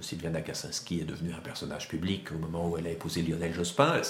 Sylviana 0.00 0.40
Kaczynski 0.40 1.00
est 1.00 1.04
devenue 1.04 1.32
un 1.34 1.40
personnage 1.40 1.88
public 1.88 2.30
au 2.32 2.38
moment 2.38 2.68
où 2.68 2.78
elle 2.78 2.86
a 2.86 2.90
épousé 2.90 3.22
Lionel 3.22 3.52
Jospin. 3.52 4.00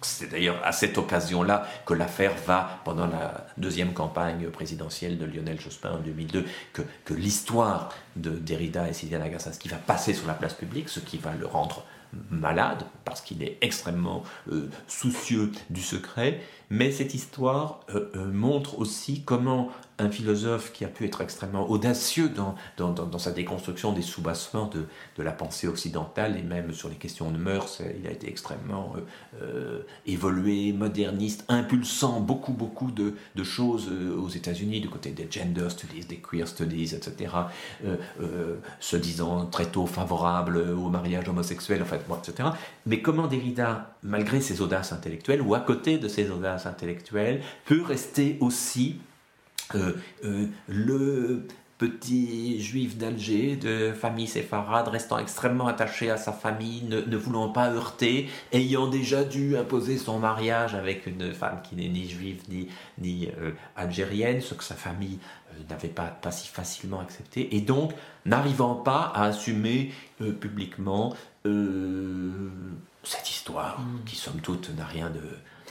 C'est 0.00 0.30
d'ailleurs 0.30 0.60
à 0.64 0.70
cette 0.72 0.96
occasion-là 0.96 1.66
que 1.84 1.94
l'affaire 1.94 2.34
va, 2.46 2.80
pendant 2.84 3.06
la 3.06 3.46
deuxième 3.56 3.94
campagne 3.94 4.48
présidentielle 4.50 5.18
de 5.18 5.24
Lionel 5.24 5.60
Jospin 5.60 5.92
en 5.92 5.98
2002, 5.98 6.44
que, 6.72 6.82
que 7.04 7.14
l'histoire 7.14 7.88
de 8.20 8.30
Derrida 8.30 8.88
et 8.88 8.92
Sylviana 8.92 9.28
Kaczynski 9.28 9.68
va 9.68 9.76
passer 9.76 10.14
sur 10.14 10.26
la 10.26 10.34
place 10.34 10.54
publique, 10.54 10.88
ce 10.88 11.00
qui 11.00 11.18
va 11.18 11.34
le 11.34 11.46
rendre 11.46 11.84
malade, 12.30 12.84
parce 13.04 13.20
qu'il 13.20 13.42
est 13.42 13.58
extrêmement 13.60 14.22
euh, 14.50 14.68
soucieux 14.86 15.52
du 15.70 15.82
secret, 15.82 16.40
mais 16.70 16.90
cette 16.90 17.14
histoire 17.14 17.80
euh, 17.94 18.10
euh, 18.16 18.30
montre 18.30 18.78
aussi 18.78 19.22
comment 19.22 19.70
un 19.98 20.10
philosophe 20.10 20.72
qui 20.72 20.84
a 20.84 20.88
pu 20.88 21.06
être 21.06 21.20
extrêmement 21.22 21.68
audacieux 21.68 22.28
dans, 22.28 22.54
dans, 22.76 23.18
sa 23.18 23.32
déconstruction 23.32 23.92
des 23.92 24.02
soubassements 24.02 24.66
de, 24.66 24.86
de, 25.16 25.22
la 25.24 25.32
pensée 25.32 25.66
occidentale 25.66 26.36
et 26.36 26.42
même 26.42 26.72
sur 26.72 26.88
les 26.88 26.94
questions 26.94 27.32
de 27.32 27.36
mœurs, 27.36 27.82
il 27.98 28.06
a 28.06 28.12
été 28.12 28.28
extrêmement 28.28 28.94
évolué, 30.06 30.72
moderniste, 30.72 31.44
impulsant 31.48 32.20
beaucoup, 32.20 32.52
beaucoup 32.52 32.92
de, 32.92 33.14
de 33.34 33.42
choses 33.42 33.90
aux 34.16 34.28
États-Unis, 34.28 34.80
du 34.80 34.88
côté 34.88 35.10
des 35.10 35.26
gender 35.28 35.68
studies, 35.68 36.04
des 36.04 36.18
queer 36.18 36.46
studies, 36.46 36.94
etc., 36.94 37.32
se 38.80 38.96
disant 38.96 39.46
très 39.46 39.66
tôt 39.66 39.86
favorable 39.86 40.58
au 40.58 40.88
mariage 40.88 41.28
homosexuel, 41.28 41.82
en 41.82 42.16
etc. 42.16 42.50
Mais 42.86 43.00
comment 43.00 43.26
Derrida, 43.26 43.94
malgré 44.02 44.40
ses 44.40 44.60
audaces 44.60 44.92
intellectuelles, 44.92 45.42
ou 45.42 45.54
à 45.54 45.60
côté 45.60 45.98
de 45.98 46.08
ses 46.08 46.30
audaces 46.30 46.66
intellectuelles, 46.66 47.42
peut 47.64 47.82
rester 47.82 48.38
aussi 48.40 49.00
euh, 49.74 49.92
euh, 50.24 50.46
le, 50.66 51.42
petit 51.78 52.60
juif 52.60 52.98
d'Alger, 52.98 53.54
de 53.56 53.92
famille 53.92 54.26
séfarade, 54.26 54.88
restant 54.88 55.18
extrêmement 55.18 55.68
attaché 55.68 56.10
à 56.10 56.16
sa 56.16 56.32
famille, 56.32 56.82
ne, 56.84 57.16
voulant 57.16 57.50
pas 57.50 57.70
heurter, 57.70 58.28
ayant 58.52 58.88
déjà 58.88 59.22
dû 59.22 59.56
imposer 59.56 59.96
son 59.96 60.18
mariage 60.18 60.74
avec 60.74 61.06
une 61.06 61.32
femme 61.32 61.60
qui 61.62 61.76
n'est 61.76 61.88
ni 61.88 62.08
juive 62.08 62.42
ni, 62.48 62.68
ni 62.98 63.28
euh, 63.38 63.52
algérienne, 63.76 64.40
ce 64.40 64.54
que 64.54 64.64
sa 64.64 64.74
famille 64.74 65.20
euh, 65.52 65.62
n'avait 65.70 65.88
pas, 65.88 66.06
pas 66.06 66.32
si 66.32 66.48
facilement 66.48 67.00
accepté, 67.00 67.56
et 67.56 67.60
donc 67.60 67.92
n'arrivant 68.26 68.74
pas 68.74 69.12
à 69.14 69.24
assumer 69.24 69.92
euh, 70.20 70.32
publiquement 70.32 71.14
cette 73.04 73.30
histoire, 73.30 73.80
mm. 73.80 74.04
qui 74.04 74.16
somme 74.16 74.40
toute 74.40 74.76
n'a 74.76 74.84
rien 74.84 75.08
de 75.08 75.22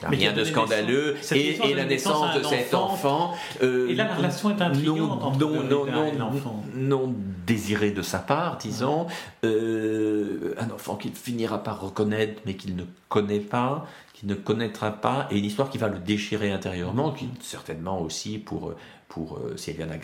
rien 0.04 0.34
de 0.34 0.44
scandaleux 0.44 1.16
et, 1.32 1.74
la 1.74 1.86
naissance 1.86 2.38
de 2.38 2.44
cet 2.44 2.74
enfant. 2.74 3.34
Euh, 3.62 3.90
et 3.90 3.96
là, 3.96 4.06
la 4.06 4.16
relation 4.16 4.50
est 4.50 4.62
intrigante 4.62 5.24
entre 5.24 5.40
non, 5.40 5.64
non, 5.64 5.86
non, 5.86 6.14
l'enfant. 6.18 6.64
Non 6.76 7.14
désiré 7.46 7.92
de 7.92 8.02
sa 8.02 8.20
part, 8.20 8.58
disons, 8.58 9.08
euh, 9.44 10.54
un 10.60 10.70
enfant 10.70 10.96
qu'il 10.96 11.14
finira 11.14 11.64
par 11.64 11.82
reconnaître 11.82 12.42
mais 12.46 12.56
qu'il 12.56 12.76
ne 12.76 12.84
connaît 13.10 13.40
pas, 13.40 13.86
qu'il 14.18 14.28
ne 14.30 14.34
connaîtra 14.34 14.92
pas, 14.92 15.28
et 15.30 15.38
une 15.38 15.46
histoire 15.46 15.70
qui 15.70 15.78
va 15.78 15.90
le 15.90 16.00
déchirer 16.00 16.52
intérieurement, 16.52 17.12
qui 17.12 17.30
certainement 17.40 18.02
aussi 18.02 18.40
pour 18.40 18.74
pour 19.08 19.38
euh, 19.38 19.56
Sylviana 19.58 19.96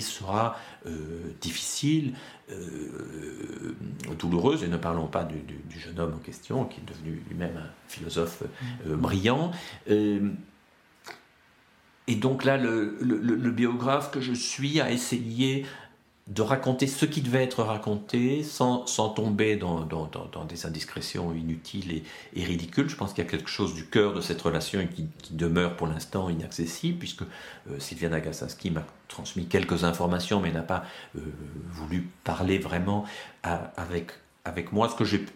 sera 0.00 0.56
euh, 0.86 1.32
difficile, 1.40 2.14
euh, 2.50 3.74
douloureuse, 4.18 4.62
et 4.62 4.68
ne 4.68 4.76
parlons 4.76 5.06
pas 5.06 5.24
du, 5.24 5.42
jeune 5.78 5.98
homme 5.98 6.14
en 6.14 6.18
question, 6.18 6.64
qui 6.64 6.80
est 6.80 6.84
devenu 6.84 7.22
lui-même 7.28 7.56
un 7.56 7.70
philosophe 7.88 8.42
euh, 8.86 8.96
brillant. 8.96 9.52
et 9.88 10.20
donc 12.16 12.44
là, 12.44 12.56
le, 12.56 12.98
le, 13.00 13.50
biographe 13.50 14.10
que 14.10 14.20
je 14.20 14.32
suis 14.32 14.80
a 14.80 14.90
essayé 14.90 15.64
de 16.28 16.42
raconter 16.42 16.86
ce 16.86 17.04
qui 17.04 17.20
devait 17.20 17.42
être 17.42 17.62
raconté 17.64 18.44
sans, 18.44 18.84
tomber 19.14 19.56
dans, 19.56 19.88
des 20.48 20.66
indiscrétions 20.66 21.34
inutiles 21.34 22.02
et, 22.34 22.44
ridicules. 22.44 22.88
Je 22.88 22.96
pense 22.96 23.12
qu'il 23.12 23.24
y 23.24 23.26
a 23.26 23.30
quelque 23.30 23.50
chose 23.50 23.74
du 23.74 23.86
cœur 23.86 24.14
de 24.14 24.20
cette 24.20 24.40
relation 24.40 24.86
qui, 24.86 25.08
demeure 25.32 25.76
pour 25.76 25.88
l'instant 25.88 26.28
inaccessible, 26.28 26.98
puisque 26.98 27.22
euh, 27.70 28.12
Agasaski 28.12 28.70
m'a 28.70 28.84
transmis 29.08 29.46
quelques 29.46 29.84
informations, 29.84 30.40
mais 30.40 30.52
n'a 30.52 30.62
pas 30.62 30.84
euh, 31.16 31.20
voulu 31.70 32.08
parler 32.24 32.58
vraiment 32.58 33.04
avec, 33.42 34.12
avec 34.44 34.72
moi, 34.72 34.88
ce 34.88 34.94
que 34.94 35.04
j'ai 35.04 35.26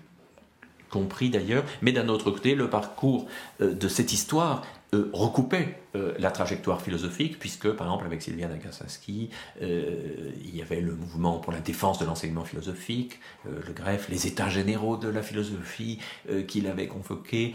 compris 0.91 1.31
d'ailleurs, 1.31 1.65
mais 1.83 1.93
d'un 1.93 2.09
autre 2.09 2.31
côté, 2.31 2.55
le 2.55 2.71
parcours 2.71 3.27
euh, 3.61 3.75
de 3.75 3.89
cette 3.89 4.13
histoire 4.13 4.63
euh, 4.95 5.11
recoupait 5.13 5.81
euh, 5.97 6.13
la 6.19 6.31
trajectoire 6.31 6.83
philosophique, 6.83 7.39
puisque 7.39 7.71
par 7.71 7.87
exemple 7.87 8.07
avec 8.07 8.23
Sylvia 8.23 8.49
Nagasaki, 8.49 9.31
il 9.61 10.57
y 10.57 10.63
avait 10.63 10.81
le 10.81 10.95
mouvement 10.95 11.39
pour 11.39 11.53
la 11.53 11.61
défense 11.61 11.99
de 11.99 12.05
l'enseignement 12.05 12.45
philosophique, 12.45 13.21
le 13.45 13.73
greffe, 13.73 14.09
les 14.09 14.27
états 14.27 14.49
généraux 14.49 14.97
de 14.97 15.09
la 15.09 15.23
philosophie 15.23 15.99
qu'il 16.47 16.67
avait 16.67 16.87
convoqué, 16.87 17.55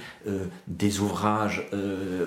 des 0.67 0.99
ouvrages 0.99 1.67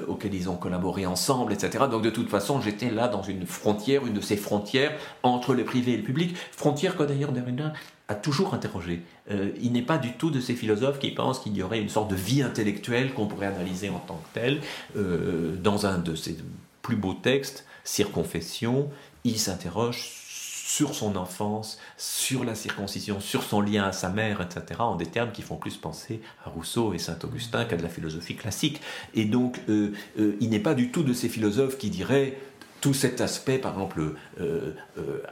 auxquels 0.09 0.35
ils 0.35 0.49
ont 0.49 0.57
collaboré 0.57 1.07
ensemble, 1.07 1.53
etc. 1.53 1.85
Donc 1.91 2.03
de 2.03 2.11
toute 2.11 2.29
façon, 2.29 2.61
j'étais 2.61 2.91
là 2.91 3.09
dans 3.09 3.23
une 3.23 3.47
frontière, 3.47 4.07
une 4.07 4.15
de 4.15 4.21
ces 4.21 4.37
frontières 4.37 4.97
entre 5.23 5.55
le 5.55 5.65
privé 5.65 5.93
et 5.93 5.97
le 5.97 6.03
public, 6.03 6.37
frontière 6.53 6.97
que 6.97 7.03
d'ailleurs 7.03 7.33
Derrida 7.33 7.73
a 8.09 8.15
toujours 8.15 8.53
interrogé. 8.53 9.03
Euh, 9.31 9.51
il 9.63 9.73
n'est 9.73 9.83
pas 9.83 9.97
du 9.97 10.13
tout 10.13 10.31
de 10.31 10.39
ces 10.39 10.55
philosophes 10.55 10.99
qui 10.99 11.11
pensent 11.11 11.39
qu'il 11.39 11.57
y 11.57 11.63
aurait 11.63 11.81
une 11.81 11.89
sorte 11.89 12.11
de 12.11 12.15
vie 12.15 12.43
intellectuelle 12.43 13.15
qu'on 13.15 13.27
pourrait 13.27 13.47
analyser 13.47 13.89
en 13.89 13.99
tant 13.99 14.17
que 14.17 14.39
telle. 14.39 14.61
Euh, 14.97 15.57
dans 15.57 15.87
un 15.87 15.99
de 16.05 16.15
ses 16.15 16.37
plus 16.83 16.97
beaux 16.97 17.15
textes, 17.15 17.67
Circonfession, 17.83 18.91
il 19.25 19.39
s'interroge 19.39 20.11
sur 20.27 20.95
son 20.95 21.17
enfance, 21.17 21.79
sur 21.99 22.45
la 22.45 22.55
circoncision, 22.55 23.21
sur 23.21 23.43
son 23.43 23.61
lien 23.61 23.85
à 23.85 23.93
sa 23.93 24.09
mère, 24.09 24.41
etc., 24.41 24.81
en 24.81 24.97
des 24.97 25.07
termes 25.07 25.33
qui 25.33 25.43
font 25.43 25.57
plus 25.57 25.77
penser 25.77 26.21
à 26.45 26.49
Rousseau 26.49 26.95
et 26.95 26.99
Saint-Augustin 26.99 27.67
qu'à 27.67 27.77
de 27.77 27.83
la 27.83 27.91
philosophie 27.91 28.37
classique. 28.37 28.81
Et 29.15 29.27
donc, 29.27 29.61
euh, 29.69 29.93
il 30.17 30.49
n'est 30.49 30.61
pas 30.61 30.75
du 30.75 30.91
tout 30.91 31.03
de 31.03 31.13
ces 31.13 31.29
philosophes 31.29 31.77
qui 31.77 31.91
diraient 31.91 32.39
tout 32.81 32.95
cet 32.95 33.21
aspect, 33.21 33.59
par 33.59 33.73
exemple, 33.73 34.15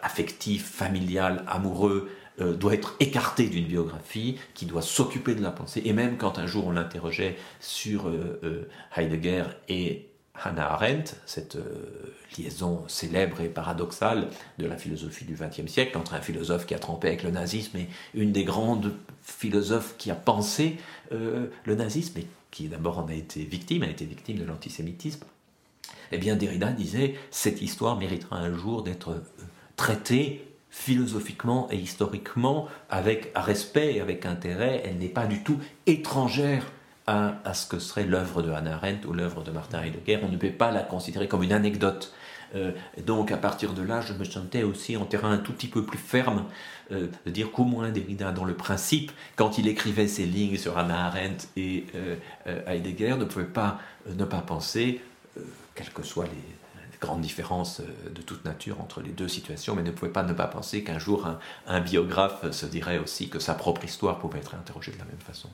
affectif, 0.03 0.65
familial, 0.65 1.45
amoureux, 1.47 2.09
euh, 2.41 2.55
doit 2.55 2.73
être 2.73 2.97
écarté 2.99 3.47
d'une 3.47 3.67
biographie, 3.67 4.39
qui 4.55 4.65
doit 4.65 4.81
s'occuper 4.81 5.35
de 5.35 5.43
la 5.43 5.51
pensée. 5.51 5.83
Et 5.85 5.93
même 5.93 6.17
quand 6.17 6.39
un 6.39 6.47
jour 6.47 6.67
on 6.67 6.71
l'interrogeait 6.71 7.37
sur 7.61 8.09
euh, 8.09 8.41
euh, 8.43 8.69
Heidegger 8.97 9.45
et 9.69 10.09
Hannah 10.35 10.73
Arendt, 10.73 11.15
cette 11.27 11.59
liaison 12.37 12.85
célèbre 12.89 13.41
et 13.43 13.49
paradoxale 13.49 14.29
de 14.59 14.67
la 14.67 14.77
philosophie 14.77 15.25
du 15.25 15.35
XXe 15.35 15.71
siècle 15.71 15.97
entre 15.99 16.15
un 16.15 16.21
philosophe 16.21 16.67
qui 16.67 16.75
a 16.75 16.79
trempé 16.79 17.09
avec 17.09 17.23
le 17.23 17.31
nazisme 17.31 17.77
et 17.77 17.89
une 18.15 18.33
des 18.33 18.45
grandes 18.45 18.95
philosophes 19.23 19.95
qui 19.99 20.11
a 20.11 20.15
pensé 20.15 20.79
le 21.11 21.75
nazisme 21.75 22.19
et 22.21 22.27
qui 22.51 22.69
d'abord 22.69 22.99
en 22.99 23.07
a 23.09 23.15
été 23.15 23.45
victime, 23.45 23.83
a 23.83 23.89
été 23.89 24.05
victime 24.05 24.39
de 24.39 24.45
l'antisémitisme. 24.45 25.25
Eh 26.13 26.19
bien, 26.19 26.37
Derrida 26.37 26.73
disait 26.73 27.15
cette 27.31 27.63
histoire 27.63 27.97
méritera 27.97 28.37
un 28.37 28.55
jour 28.57 28.83
d'être 28.83 29.23
traitée 29.77 30.47
philosophiquement 30.71 31.69
et 31.71 31.77
historiquement 31.77 32.69
avec 32.89 33.31
respect 33.35 33.95
et 33.95 34.01
avec 34.01 34.27
intérêt. 34.27 34.83
Elle 34.85 34.99
n'est 34.99 35.09
pas 35.09 35.27
du 35.27 35.43
tout 35.43 35.59
étrangère 35.87 36.65
à, 37.07 37.55
ce 37.55 37.67
que 37.67 37.79
serait 37.79 38.05
l'œuvre 38.05 38.43
de 38.43 38.51
Hannah 38.51 38.75
Arendt 38.75 39.07
ou 39.07 39.13
l'œuvre 39.13 39.43
de 39.43 39.51
Martin 39.51 39.83
Heidegger. 39.83 40.21
On 40.23 40.29
ne 40.29 40.37
peut 40.37 40.51
pas 40.51 40.71
la 40.71 40.83
considérer 40.83 41.29
comme 41.29 41.43
une 41.43 41.53
anecdote. 41.53 42.13
Euh, 42.55 42.73
donc 43.07 43.33
à 43.33 43.37
partir 43.39 43.73
de 43.73 43.83
là, 43.83 44.01
je 44.03 44.13
me 44.13 44.25
sentais 44.25 44.63
aussi 44.63 44.97
en 44.97 45.07
terrain 45.07 45.33
un 45.33 45.39
tout 45.39 45.53
petit 45.53 45.69
peu 45.69 45.85
plus 45.85 45.99
ferme, 45.99 46.45
euh, 46.91 47.09
de 47.25 47.31
dire 47.31 47.51
qu'au 47.51 47.65
moins 47.65 47.91
Derrida, 47.91 48.31
dans 48.31 48.45
le 48.45 48.55
principe, 48.55 49.11
quand 49.37 49.59
il 49.59 49.69
écrivait 49.69 50.07
ses 50.07 50.27
lignes 50.27 50.59
sur 50.59 50.77
Hannah 50.77 51.07
Arendt 51.07 51.49
et 51.57 51.87
euh, 51.95 52.17
Heidegger, 52.67 53.17
ne 53.19 53.25
pouvait 53.25 53.45
pas 53.47 53.81
ne 54.07 54.25
pas 54.25 54.41
penser, 54.41 55.01
quels 55.75 55.91
que 55.91 56.03
soient 56.03 56.27
les, 56.27 56.57
grande 57.03 57.21
différence 57.21 57.81
euh, 57.81 58.11
de 58.11 58.23
toute 58.23 58.45
nature 58.45 58.81
entre 58.81 59.03
les 59.03 59.11
deux 59.11 59.29
situations, 59.29 59.75
mais 59.75 59.83
ne 59.83 59.91
pouvait 59.91 60.13
pas 60.13 60.23
ne 60.23 60.33
pas 60.33 60.47
penser 60.47 60.85
qu'un 60.85 60.99
jour 60.99 61.29
un, 61.67 61.81
biographe 61.81 62.51
se 62.53 62.65
dirait 62.65 62.99
aussi 62.99 63.29
que 63.29 63.41
sa 63.41 63.55
propre 63.55 63.85
histoire 63.85 64.19
pouvait 64.19 64.39
être 64.39 64.55
interrogée 64.55 64.93
de 64.93 64.99
la 64.99 65.05
même 65.05 65.19
façon. 65.19 65.51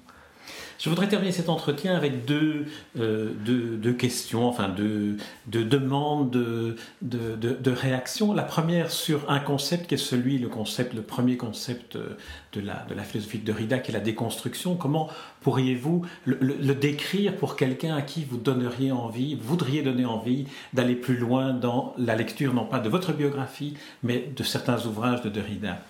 Je 0.78 0.88
voudrais 0.88 1.08
terminer 1.08 1.32
cet 1.32 1.48
entretien 1.48 1.96
avec 1.96 2.24
deux, 2.24 2.66
euh, 2.98 3.32
deux, 3.44 3.92
questions, 3.92 4.46
enfin 4.46 4.68
deux, 4.68 5.16
deux 5.46 5.64
demandes 5.64 6.30
de, 6.30 6.76
de, 7.02 7.34
de, 7.34 7.70
réaction. 7.72 8.32
La 8.32 8.44
première 8.44 8.92
sur 8.92 9.28
un 9.28 9.40
concept 9.40 9.88
qui 9.88 9.94
est 9.94 9.98
celui, 9.98 10.38
le 10.38 10.48
concept, 10.48 10.94
le 10.94 11.02
premier 11.02 11.36
concept 11.36 11.96
euh, 11.96 12.16
de 12.52 12.60
la, 12.60 12.86
de 12.88 12.94
la 12.94 13.02
philosophie 13.02 13.38
de 13.38 13.44
Derrida, 13.44 13.80
qui 13.80 13.90
est 13.90 13.94
la 13.94 14.00
déconstruction. 14.00 14.76
Comment 14.76 15.08
pourriez-vous 15.40 16.06
le, 16.26 16.74
décrire 16.74 17.34
pour 17.34 17.56
quelqu'un 17.56 17.96
à 17.96 18.02
qui 18.02 18.24
vous 18.24 18.36
donneriez 18.36 18.92
envie, 18.92 19.34
voudriez 19.34 19.82
donner 19.82 20.04
envie 20.04 20.46
d'aller 20.74 20.94
plus 20.94 21.16
loin 21.16 21.52
dans 21.52 21.92
la 21.98 22.14
lecture, 22.14 22.54
non 22.54 22.66
pas 22.66 22.78
de 22.78 22.88
votre 22.88 23.12
biographie, 23.12 23.74
mais 24.04 24.30
de 24.36 24.42
certains 24.44 24.86
ouvrages 24.86 25.22
de 25.22 25.28
Derrida? 25.28 25.82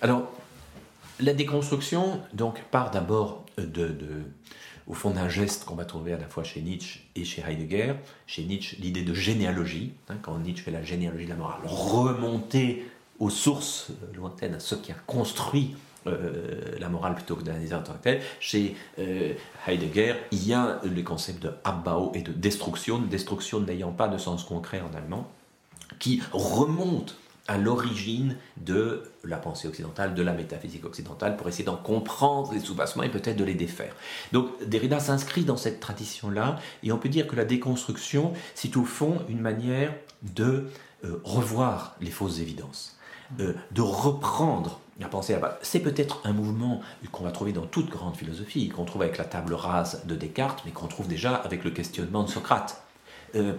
Alors, 0.00 0.30
la 1.20 1.34
déconstruction 1.34 2.20
donc 2.32 2.62
part 2.70 2.90
d'abord 2.90 3.44
de, 3.56 3.94
au 4.86 4.94
fond 4.94 5.10
d'un 5.10 5.28
geste 5.28 5.64
qu'on 5.64 5.74
va 5.74 5.84
trouver 5.84 6.12
à 6.12 6.18
la 6.18 6.26
fois 6.26 6.44
chez 6.44 6.60
Nietzsche 6.60 7.00
et 7.14 7.24
chez 7.24 7.42
Heidegger. 7.42 7.94
Chez 8.26 8.44
Nietzsche, 8.44 8.76
l'idée 8.80 9.02
de 9.02 9.14
généalogie, 9.14 9.92
hein, 10.08 10.16
quand 10.22 10.38
Nietzsche 10.38 10.62
fait 10.62 10.70
la 10.70 10.82
généalogie 10.82 11.24
de 11.24 11.30
la 11.30 11.36
morale, 11.36 11.60
remonter 11.64 12.88
aux 13.18 13.30
sources 13.30 13.90
lointaines, 14.14 14.54
à 14.54 14.60
ce 14.60 14.74
qui 14.76 14.92
a 14.92 14.96
construit 15.06 15.74
euh, 16.06 16.78
la 16.78 16.88
morale 16.88 17.14
plutôt 17.16 17.36
que 17.36 17.42
d'analyser 17.42 17.74
en 17.74 17.82
tant 17.82 17.94
que. 18.02 18.18
Chez 18.40 18.76
euh, 18.98 19.34
Heidegger, 19.66 20.14
il 20.30 20.46
y 20.46 20.54
a 20.54 20.80
le 20.84 21.02
concept 21.02 21.42
de 21.42 21.50
Abbau 21.64 22.12
et 22.14 22.22
de 22.22 22.32
destruction, 22.32 22.98
destruction 22.98 23.60
n'ayant 23.60 23.92
pas 23.92 24.08
de 24.08 24.16
sens 24.16 24.44
concret 24.44 24.80
en 24.80 24.96
allemand, 24.96 25.28
qui 25.98 26.22
remonte 26.32 27.16
à 27.48 27.56
l'origine 27.56 28.36
de 28.58 29.02
la 29.24 29.38
pensée 29.38 29.66
occidentale, 29.66 30.14
de 30.14 30.22
la 30.22 30.34
métaphysique 30.34 30.84
occidentale, 30.84 31.36
pour 31.36 31.48
essayer 31.48 31.64
d'en 31.64 31.76
comprendre 31.76 32.52
les 32.52 32.60
soubassements 32.60 33.02
et 33.02 33.08
peut-être 33.08 33.36
de 33.36 33.44
les 33.44 33.54
défaire. 33.54 33.94
Donc 34.32 34.50
Derrida 34.66 35.00
s'inscrit 35.00 35.44
dans 35.44 35.56
cette 35.56 35.80
tradition-là, 35.80 36.56
et 36.82 36.92
on 36.92 36.98
peut 36.98 37.08
dire 37.08 37.26
que 37.26 37.36
la 37.36 37.46
déconstruction, 37.46 38.34
c'est 38.54 38.76
au 38.76 38.84
fond 38.84 39.22
une 39.28 39.40
manière 39.40 39.94
de 40.22 40.68
euh, 41.04 41.20
revoir 41.24 41.96
les 42.00 42.10
fausses 42.10 42.40
évidences, 42.40 42.98
euh, 43.40 43.54
de 43.72 43.80
reprendre 43.82 44.80
la 45.00 45.08
pensée 45.08 45.32
à 45.34 45.38
bas. 45.38 45.58
C'est 45.62 45.80
peut-être 45.80 46.20
un 46.24 46.32
mouvement 46.32 46.80
qu'on 47.12 47.24
va 47.24 47.30
trouver 47.30 47.52
dans 47.52 47.66
toute 47.66 47.88
grande 47.88 48.16
philosophie, 48.16 48.68
qu'on 48.68 48.84
trouve 48.84 49.02
avec 49.02 49.16
la 49.16 49.24
table 49.24 49.54
rase 49.54 50.04
de 50.06 50.16
Descartes, 50.16 50.62
mais 50.66 50.72
qu'on 50.72 50.88
trouve 50.88 51.08
déjà 51.08 51.34
avec 51.34 51.64
le 51.64 51.70
questionnement 51.70 52.24
de 52.24 52.28
Socrate. 52.28 52.82
Euh, 53.36 53.54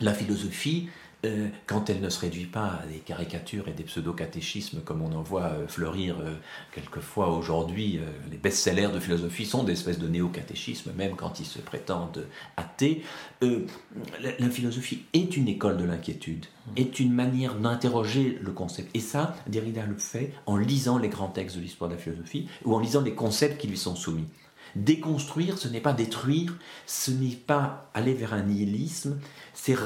la 0.00 0.12
philosophie 0.12 0.88
euh, 1.24 1.48
quand 1.66 1.88
elle 1.88 2.00
ne 2.00 2.10
se 2.10 2.20
réduit 2.20 2.44
pas 2.44 2.80
à 2.82 2.86
des 2.86 2.98
caricatures 2.98 3.68
et 3.68 3.72
des 3.72 3.84
pseudo-catéchismes 3.84 4.82
comme 4.82 5.00
on 5.00 5.12
en 5.12 5.22
voit 5.22 5.46
euh, 5.46 5.66
fleurir 5.66 6.16
euh, 6.20 6.34
quelquefois 6.72 7.30
aujourd'hui, 7.30 8.00
les 8.30 8.36
best-sellers 8.36 8.88
de 8.88 9.00
philosophie 9.00 9.46
sont 9.46 9.64
des 9.64 9.72
espèces 9.72 9.98
de 9.98 10.08
néo-catéchismes, 10.08 10.92
même 10.92 11.16
quand 11.16 11.40
ils 11.40 11.46
se 11.46 11.58
prétendent 11.58 12.26
athées. 12.56 13.02
La, 13.40 14.50
philosophie 14.50 15.04
est 15.14 15.36
une 15.36 15.48
école 15.48 15.78
de 15.78 15.84
l'inquiétude, 15.84 16.46
est 16.76 17.00
une 17.00 17.12
manière 17.12 17.54
d'interroger 17.54 18.38
le 18.40 18.52
concept. 18.52 18.94
Et 18.94 19.00
ça, 19.00 19.34
Derrida 19.46 19.86
le 19.86 19.96
fait 19.96 20.32
en 20.44 20.56
lisant 20.56 20.98
les 20.98 21.08
grands 21.08 21.28
textes 21.28 21.56
de 21.56 21.62
l'histoire 21.62 21.90
de 21.90 21.94
la 21.94 22.00
philosophie 22.00 22.48
ou 22.64 22.74
en 22.74 22.78
lisant 22.78 23.00
les 23.00 23.14
concepts 23.14 23.58
qui 23.60 23.68
lui 23.68 23.78
sont 23.78 23.96
soumis. 23.96 24.26
Déconstruire, 24.74 25.56
ce 25.56 25.68
n'est 25.68 25.80
pas 25.80 25.94
détruire, 25.94 26.56
ce 26.86 27.10
n'est 27.10 27.36
pas 27.36 27.90
aller 27.94 28.12
vers 28.12 28.34
un 28.34 28.42
nihilisme, 28.42 29.18
c'est 29.54 29.76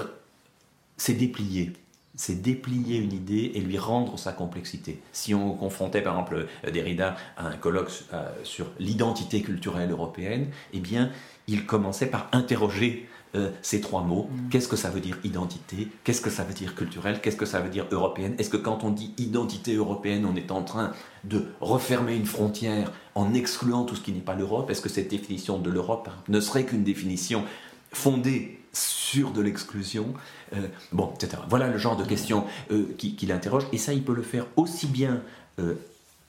c'est 1.01 1.15
déplier. 1.15 1.73
C'est 2.15 2.43
déplier 2.43 2.99
une 2.99 3.15
idée 3.15 3.53
et 3.55 3.61
lui 3.61 3.79
rendre 3.79 4.19
sa 4.19 4.33
complexité. 4.33 5.01
Si 5.13 5.35
on 5.35 5.55
confrontait 5.55 6.03
par 6.03 6.13
exemple 6.13 6.47
Derrida 6.71 7.17
à 7.39 7.47
un 7.47 7.57
colloque 7.57 7.91
euh, 8.13 8.29
sur 8.45 8.67
l'identité 8.79 9.41
culturelle 9.41 9.91
européenne, 9.91 10.49
eh 10.75 10.81
bien, 10.81 11.11
il 11.49 11.65
commençait 11.65 12.11
par 12.11 12.29
interroger 12.33 13.09
euh, 13.35 13.51
ces 13.63 13.81
trois 13.81 14.03
mots. 14.03 14.29
Mm. 14.31 14.49
Qu'est-ce 14.51 14.69
que 14.69 14.77
ça 14.77 14.91
veut 14.91 15.01
dire 15.01 15.19
identité? 15.25 15.89
Qu'est-ce 16.05 16.21
que 16.21 16.29
ça 16.29 16.45
veut 16.45 16.53
dire 16.53 16.75
culturel? 16.75 17.23
Qu'est-ce 17.23 17.39
que 17.39 17.47
ça 17.47 17.61
veut 17.61 17.71
dire 17.71 17.87
européenne? 17.91 18.35
Est-ce 18.37 18.51
que 18.51 18.59
quand 18.59 18.85
on 18.85 18.91
dit 18.91 19.15
identité 19.17 19.77
européenne, 19.77 20.27
on 20.27 20.37
est 20.37 20.51
en 20.51 20.63
train 20.63 20.93
de 21.25 21.47
refermer 21.63 22.15
une 22.15 22.27
frontière 22.27 22.93
en 23.15 23.33
excluant 23.33 23.85
tout 23.85 23.97
ce 23.97 24.03
qui 24.03 24.13
n'est 24.13 24.21
pas 24.21 24.35
l'Europe? 24.35 24.69
Est-ce 24.69 24.83
que 24.83 24.91
cette 24.91 25.09
définition 25.09 25.59
de 25.59 25.71
l'Europe 25.71 26.11
ne 26.29 26.41
serait 26.41 26.67
qu'une 26.67 26.85
définition 26.85 27.45
fondée 27.91 28.60
sur 28.73 29.31
de 29.33 29.41
l'exclusion, 29.41 30.15
euh, 30.55 30.69
bon, 30.93 31.13
etc. 31.15 31.43
Voilà 31.49 31.69
le 31.69 31.79
genre 31.79 31.97
de 31.97 32.05
questions 32.05 32.45
euh, 32.71 32.85
qu'il 32.97 33.33
interroge, 33.33 33.67
et 33.73 33.79
ça, 33.79 33.93
il 33.93 34.05
peut 34.05 34.15
le 34.15 34.23
faire 34.23 34.47
aussi 34.57 34.87
bien 34.87 35.23
euh, 35.59 35.75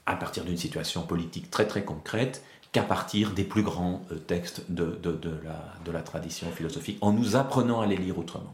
à 0.05 0.15
partir 0.15 0.43
d'une 0.43 0.57
situation 0.57 1.03
politique 1.03 1.51
très 1.51 1.67
très 1.67 1.83
concrète 1.83 2.43
qu'à 2.71 2.83
partir 2.83 3.31
des 3.31 3.43
plus 3.43 3.63
grands 3.63 4.01
textes 4.27 4.63
de, 4.69 4.97
la, 5.43 5.75
de 5.83 5.91
la 5.91 6.01
tradition 6.01 6.49
philosophique, 6.51 6.97
en 7.01 7.11
nous 7.11 7.35
apprenant 7.35 7.81
à 7.81 7.85
les 7.85 7.97
lire 7.97 8.17
autrement. 8.17 8.53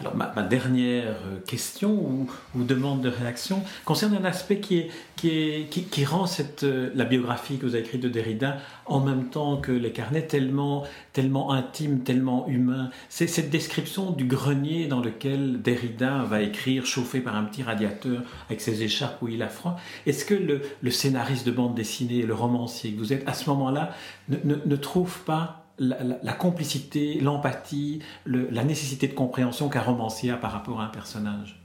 Alors 0.00 0.16
ma, 0.16 0.42
dernière 0.42 1.16
euh, 1.26 1.40
question 1.46 1.92
ou, 1.92 2.64
demande 2.64 3.02
de 3.02 3.08
réaction 3.08 3.62
concerne 3.84 4.14
un 4.14 4.24
aspect 4.24 4.58
qui, 4.60 4.78
est, 4.78 4.90
qui, 5.16 5.28
est, 5.28 5.68
qui, 5.68 6.04
rend 6.04 6.26
cette, 6.26 6.64
euh, 6.64 6.90
la 6.94 7.04
biographie 7.04 7.58
que 7.58 7.66
vous 7.66 7.74
avez 7.74 7.84
écrite 7.84 8.00
de 8.00 8.08
Derrida 8.08 8.58
en 8.86 9.00
même 9.00 9.26
temps 9.28 9.58
que 9.58 9.72
les 9.72 9.92
carnets 9.92 10.26
tellement, 10.26 10.84
tellement 11.12 11.52
intime, 11.52 12.00
tellement 12.00 12.48
humain. 12.48 12.90
C'est 13.08 13.26
cette 13.26 13.50
description 13.50 14.10
du 14.10 14.24
grenier 14.24 14.86
dans 14.86 15.00
lequel 15.00 15.60
Derrida 15.60 16.24
va 16.24 16.40
écrire 16.40 16.86
chauffé 16.86 17.20
par 17.20 17.36
un 17.36 17.44
petit 17.44 17.62
radiateur 17.62 18.22
avec 18.48 18.60
ses 18.60 18.82
écharpes 18.82 19.20
où 19.22 19.28
il 19.28 19.42
a 19.42 19.48
froid. 19.48 19.78
Est-ce 20.06 20.24
que 20.24 20.34
le, 20.34 20.62
le, 20.80 20.90
scénariste 20.90 21.46
de 21.46 21.52
bande 21.52 21.74
dessinée, 21.74 22.22
le 22.22 22.34
romancier 22.34 22.92
que 22.92 22.98
vous 22.98 23.12
êtes, 23.12 23.28
à 23.28 23.34
ce 23.34 23.48
moment-là, 23.50 23.94
ne, 24.28 24.36
ne, 24.44 24.56
ne 24.64 24.76
trouve 24.76 25.20
pas 25.20 25.59
la, 25.80 26.32
complicité, 26.34 27.18
l'empathie, 27.20 28.00
la 28.26 28.64
nécessité 28.64 29.08
de 29.08 29.14
compréhension 29.14 29.68
qu'un 29.68 29.80
romancier 29.80 30.30
a 30.30 30.36
par 30.36 30.52
rapport 30.52 30.80
à 30.80 30.84
un 30.84 30.88
personnage. 30.88 31.60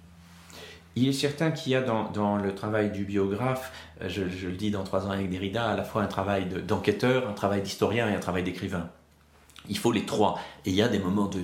Il 0.96 1.10
est 1.10 1.14
certain 1.14 1.52
qu'il 1.52 1.74
y 1.74 1.76
a 1.76 1.82
dans, 1.82 2.38
le 2.38 2.56
travail 2.56 2.90
du 2.92 3.04
biographe, 3.04 3.74
euh, 4.02 4.08
je, 4.08 4.48
le 4.48 4.56
dis 4.56 4.72
dans 4.72 4.84
Trois 4.84 5.06
ans 5.06 5.12
avec 5.12 5.30
Derrida, 5.30 5.70
à 5.70 5.76
la 5.76 5.84
fois 5.84 6.02
un 6.02 6.08
travail 6.08 6.46
d'enquêteur, 6.46 7.28
un 7.28 7.34
travail 7.34 7.62
d'historien 7.62 8.10
et 8.10 8.16
un 8.16 8.20
travail 8.20 8.44
d'écrivain. 8.44 8.90
Il 9.70 9.78
faut 9.78 9.92
les 9.92 10.06
trois. 10.06 10.40
Et 10.66 10.70
il 10.70 10.76
y 10.76 10.82
a 10.82 10.88
des 10.88 11.00
moments 11.00 11.28
de, 11.28 11.40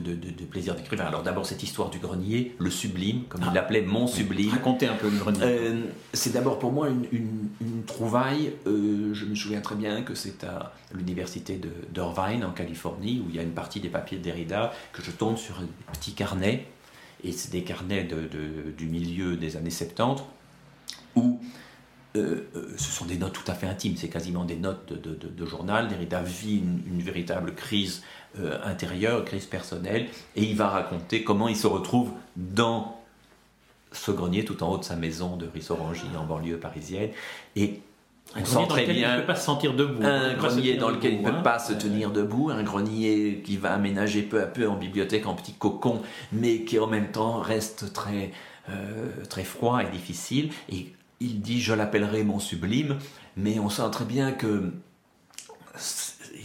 plaisir 0.46 0.76
d'écrivain. 0.76 1.06
Alors 1.06 1.24
d'abord 1.24 1.46
cette 1.46 1.64
histoire 1.64 1.90
du 1.90 2.00
grenier, 2.00 2.56
le 2.58 2.70
sublime, 2.70 3.24
comme 3.30 3.42
il 3.42 3.48
ah. 3.50 3.54
l'appelait, 3.54 3.82
mon 3.82 4.08
sublime. 4.08 4.52
Racontez 4.52 4.88
un 4.88 4.96
peu 4.96 5.10
le 5.10 5.18
grenier. 5.18 5.40
Euh, 5.44 5.82
c'est 6.14 6.34
d'abord 6.34 6.60
pour 6.60 6.72
moi 6.72 6.90
une, 6.90 7.50
trouvaille. 7.86 8.54
Euh, 8.68 9.14
je 9.14 9.26
me 9.26 9.36
souviens 9.36 9.62
très 9.62 9.76
bien 9.76 10.04
que 10.04 10.16
c'est 10.16 10.44
à 10.44 10.74
l'université 10.94 11.60
d'Irvine 11.92 12.44
en 12.44 12.52
Californie, 12.52 13.22
où 13.26 13.30
il 13.30 13.36
y 13.36 13.40
a 13.40 13.44
une 13.44 13.52
partie 13.52 13.80
des 13.80 13.90
papiers 13.90 14.18
de 14.18 14.24
Derrida, 14.24 14.72
que 14.94 15.02
je 15.02 15.12
tombe 15.12 15.38
sur 15.38 15.60
un 15.60 15.94
petit 15.94 16.14
carnet. 16.14 16.68
Et 17.24 17.32
c'est 17.32 17.52
des 17.52 17.64
carnets 17.64 18.08
du 18.78 18.86
milieu 18.88 19.36
des 19.36 19.58
années 19.58 19.70
70, 19.70 20.24
où 21.16 21.40
euh, 22.18 22.50
ce 22.78 22.92
sont 22.92 23.06
des 23.06 23.18
notes 23.18 23.34
tout 23.34 23.50
à 23.50 23.54
fait 23.54 23.68
intimes, 23.68 23.96
c'est 23.96 24.10
quasiment 24.10 24.44
des 24.44 24.58
notes 24.58 24.92
de, 24.92 25.46
journal. 25.46 25.88
Derrida 25.88 26.22
vit 26.22 26.58
une, 26.58 27.02
véritable 27.02 27.56
crise 27.56 28.04
euh, 28.40 28.60
intérieure, 28.64 29.24
crise 29.24 29.46
personnelle, 29.46 30.08
et 30.36 30.44
il 30.44 30.56
va 30.56 30.68
raconter 30.68 31.24
comment 31.24 31.48
il 31.48 31.56
se 31.56 31.68
retrouve 31.68 32.12
dans 32.36 33.02
ce 33.94 34.12
grenier 34.12 34.46
tout 34.46 34.62
en 34.64 34.72
haut 34.72 34.78
de 34.78 34.84
sa 34.84 34.96
maison 34.96 35.38
de 35.38 35.48
Rissorangie 35.54 36.04
en 36.18 36.26
banlieue 36.26 36.58
parisienne. 36.58 37.10
Et 37.56 37.82
on 38.36 38.46
sent 38.46 38.68
très 38.70 38.86
bien. 38.86 39.14
Il 39.14 39.16
ne 39.16 39.22
peut 39.22 39.28
pas 39.28 39.36
se 39.36 39.46
sentir 39.46 39.74
debout. 39.74 40.04
Un 40.04 40.34
grenier 40.36 40.76
dans 40.76 40.90
lequel 40.90 41.14
il 41.14 41.22
ne 41.22 41.30
peut 41.30 41.44
pas 41.44 41.60
se 41.60 41.74
tenir 41.74 42.12
debout, 42.12 42.50
un 42.50 42.64
grenier 42.64 43.42
qui 43.44 43.58
va 43.58 43.74
aménager 43.74 44.22
peu 44.22 44.42
à 44.42 44.46
peu 44.46 44.68
en 44.68 44.76
bibliothèque 44.76 45.28
en 45.28 45.34
petit 45.34 45.54
cocon, 45.54 46.02
mais 46.32 46.62
qui 46.62 46.80
en 46.80 46.88
même 46.88 47.12
temps 47.12 47.40
reste 47.40 47.92
très, 47.94 48.32
euh, 48.70 49.10
très 49.30 49.44
froid 49.44 49.82
et 49.82 49.90
difficile. 49.90 50.52
Et 50.70 50.94
il 51.22 51.40
dit 51.40 51.62
je 51.62 51.74
l'appellerai 51.74 52.24
mon 52.24 52.40
sublime, 52.40 52.98
mais 53.38 53.60
on 53.60 53.70
sent 53.70 53.90
très 53.92 54.06
bien 54.06 54.32
que 54.32 54.74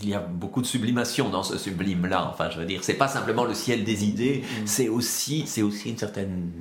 il 0.03 0.09
y 0.09 0.15
a 0.15 0.21
beaucoup 0.21 0.61
de 0.61 0.67
sublimation 0.67 1.31
dans 1.31 1.43
ce 1.43 1.57
sublime-là. 1.57 2.29
Enfin, 2.31 2.51
je 2.51 2.59
veux 2.59 2.67
dire, 2.67 2.85
c'est 2.85 2.95
pas 2.95 3.09
simplement 3.09 3.45
le 3.45 3.55
ciel 3.55 3.83
des 3.83 4.05
idées, 4.05 4.43
mm. 4.43 4.67
c'est 4.67 4.89
aussi, 4.89 5.47
c'est 5.47 5.63
aussi 5.63 5.89
une 5.89 5.99
certaine 5.99 6.53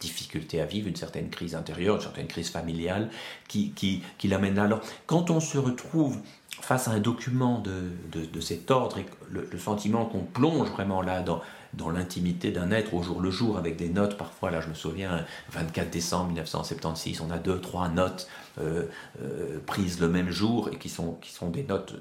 difficulté 0.00 0.60
à 0.60 0.66
vivre, 0.66 0.86
une 0.86 0.96
certaine 0.96 1.30
crise 1.30 1.54
intérieure, 1.54 1.96
une 1.96 2.02
certaine 2.02 2.28
crise 2.28 2.50
familiale 2.50 3.10
qui, 3.48 3.72
qui, 3.72 4.02
qui 4.18 4.28
l'amène 4.28 4.54
là. 4.54 4.64
Alors, 4.64 4.80
quand 5.06 5.30
on 5.30 5.40
se 5.40 5.58
retrouve 5.58 6.18
face 6.60 6.88
à 6.88 6.92
un 6.92 7.00
document 7.00 7.60
de, 7.60 7.90
de, 8.12 8.40
cet 8.40 8.70
ordre 8.70 8.98
et 8.98 9.06
le, 9.30 9.48
le 9.50 9.58
sentiment 9.58 10.04
qu'on 10.04 10.24
plonge 10.24 10.68
vraiment 10.70 11.02
là 11.02 11.22
dans, 11.22 11.40
dans 11.74 11.90
l'intimité 11.90 12.50
d'un 12.50 12.70
être 12.70 12.94
au 12.94 13.02
jour 13.02 13.20
le 13.20 13.30
jour, 13.30 13.58
avec 13.58 13.76
des 13.76 13.88
notes 13.88 14.16
parfois, 14.16 14.50
là 14.50 14.60
je 14.60 14.68
me 14.68 14.74
souviens, 14.74 15.24
24 15.50 15.90
décembre 15.90 16.26
1976, 16.26 17.20
on 17.20 17.30
a 17.30 17.38
deux, 17.38 17.60
trois 17.60 17.88
notes 17.88 18.28
euh, 18.58 18.84
euh, 19.22 19.58
prises 19.66 20.00
le 20.00 20.08
même 20.08 20.30
jour 20.30 20.70
et 20.72 20.76
qui 20.76 20.88
sont, 20.88 21.12
qui 21.20 21.32
sont 21.32 21.50
des 21.50 21.62
notes 21.62 21.94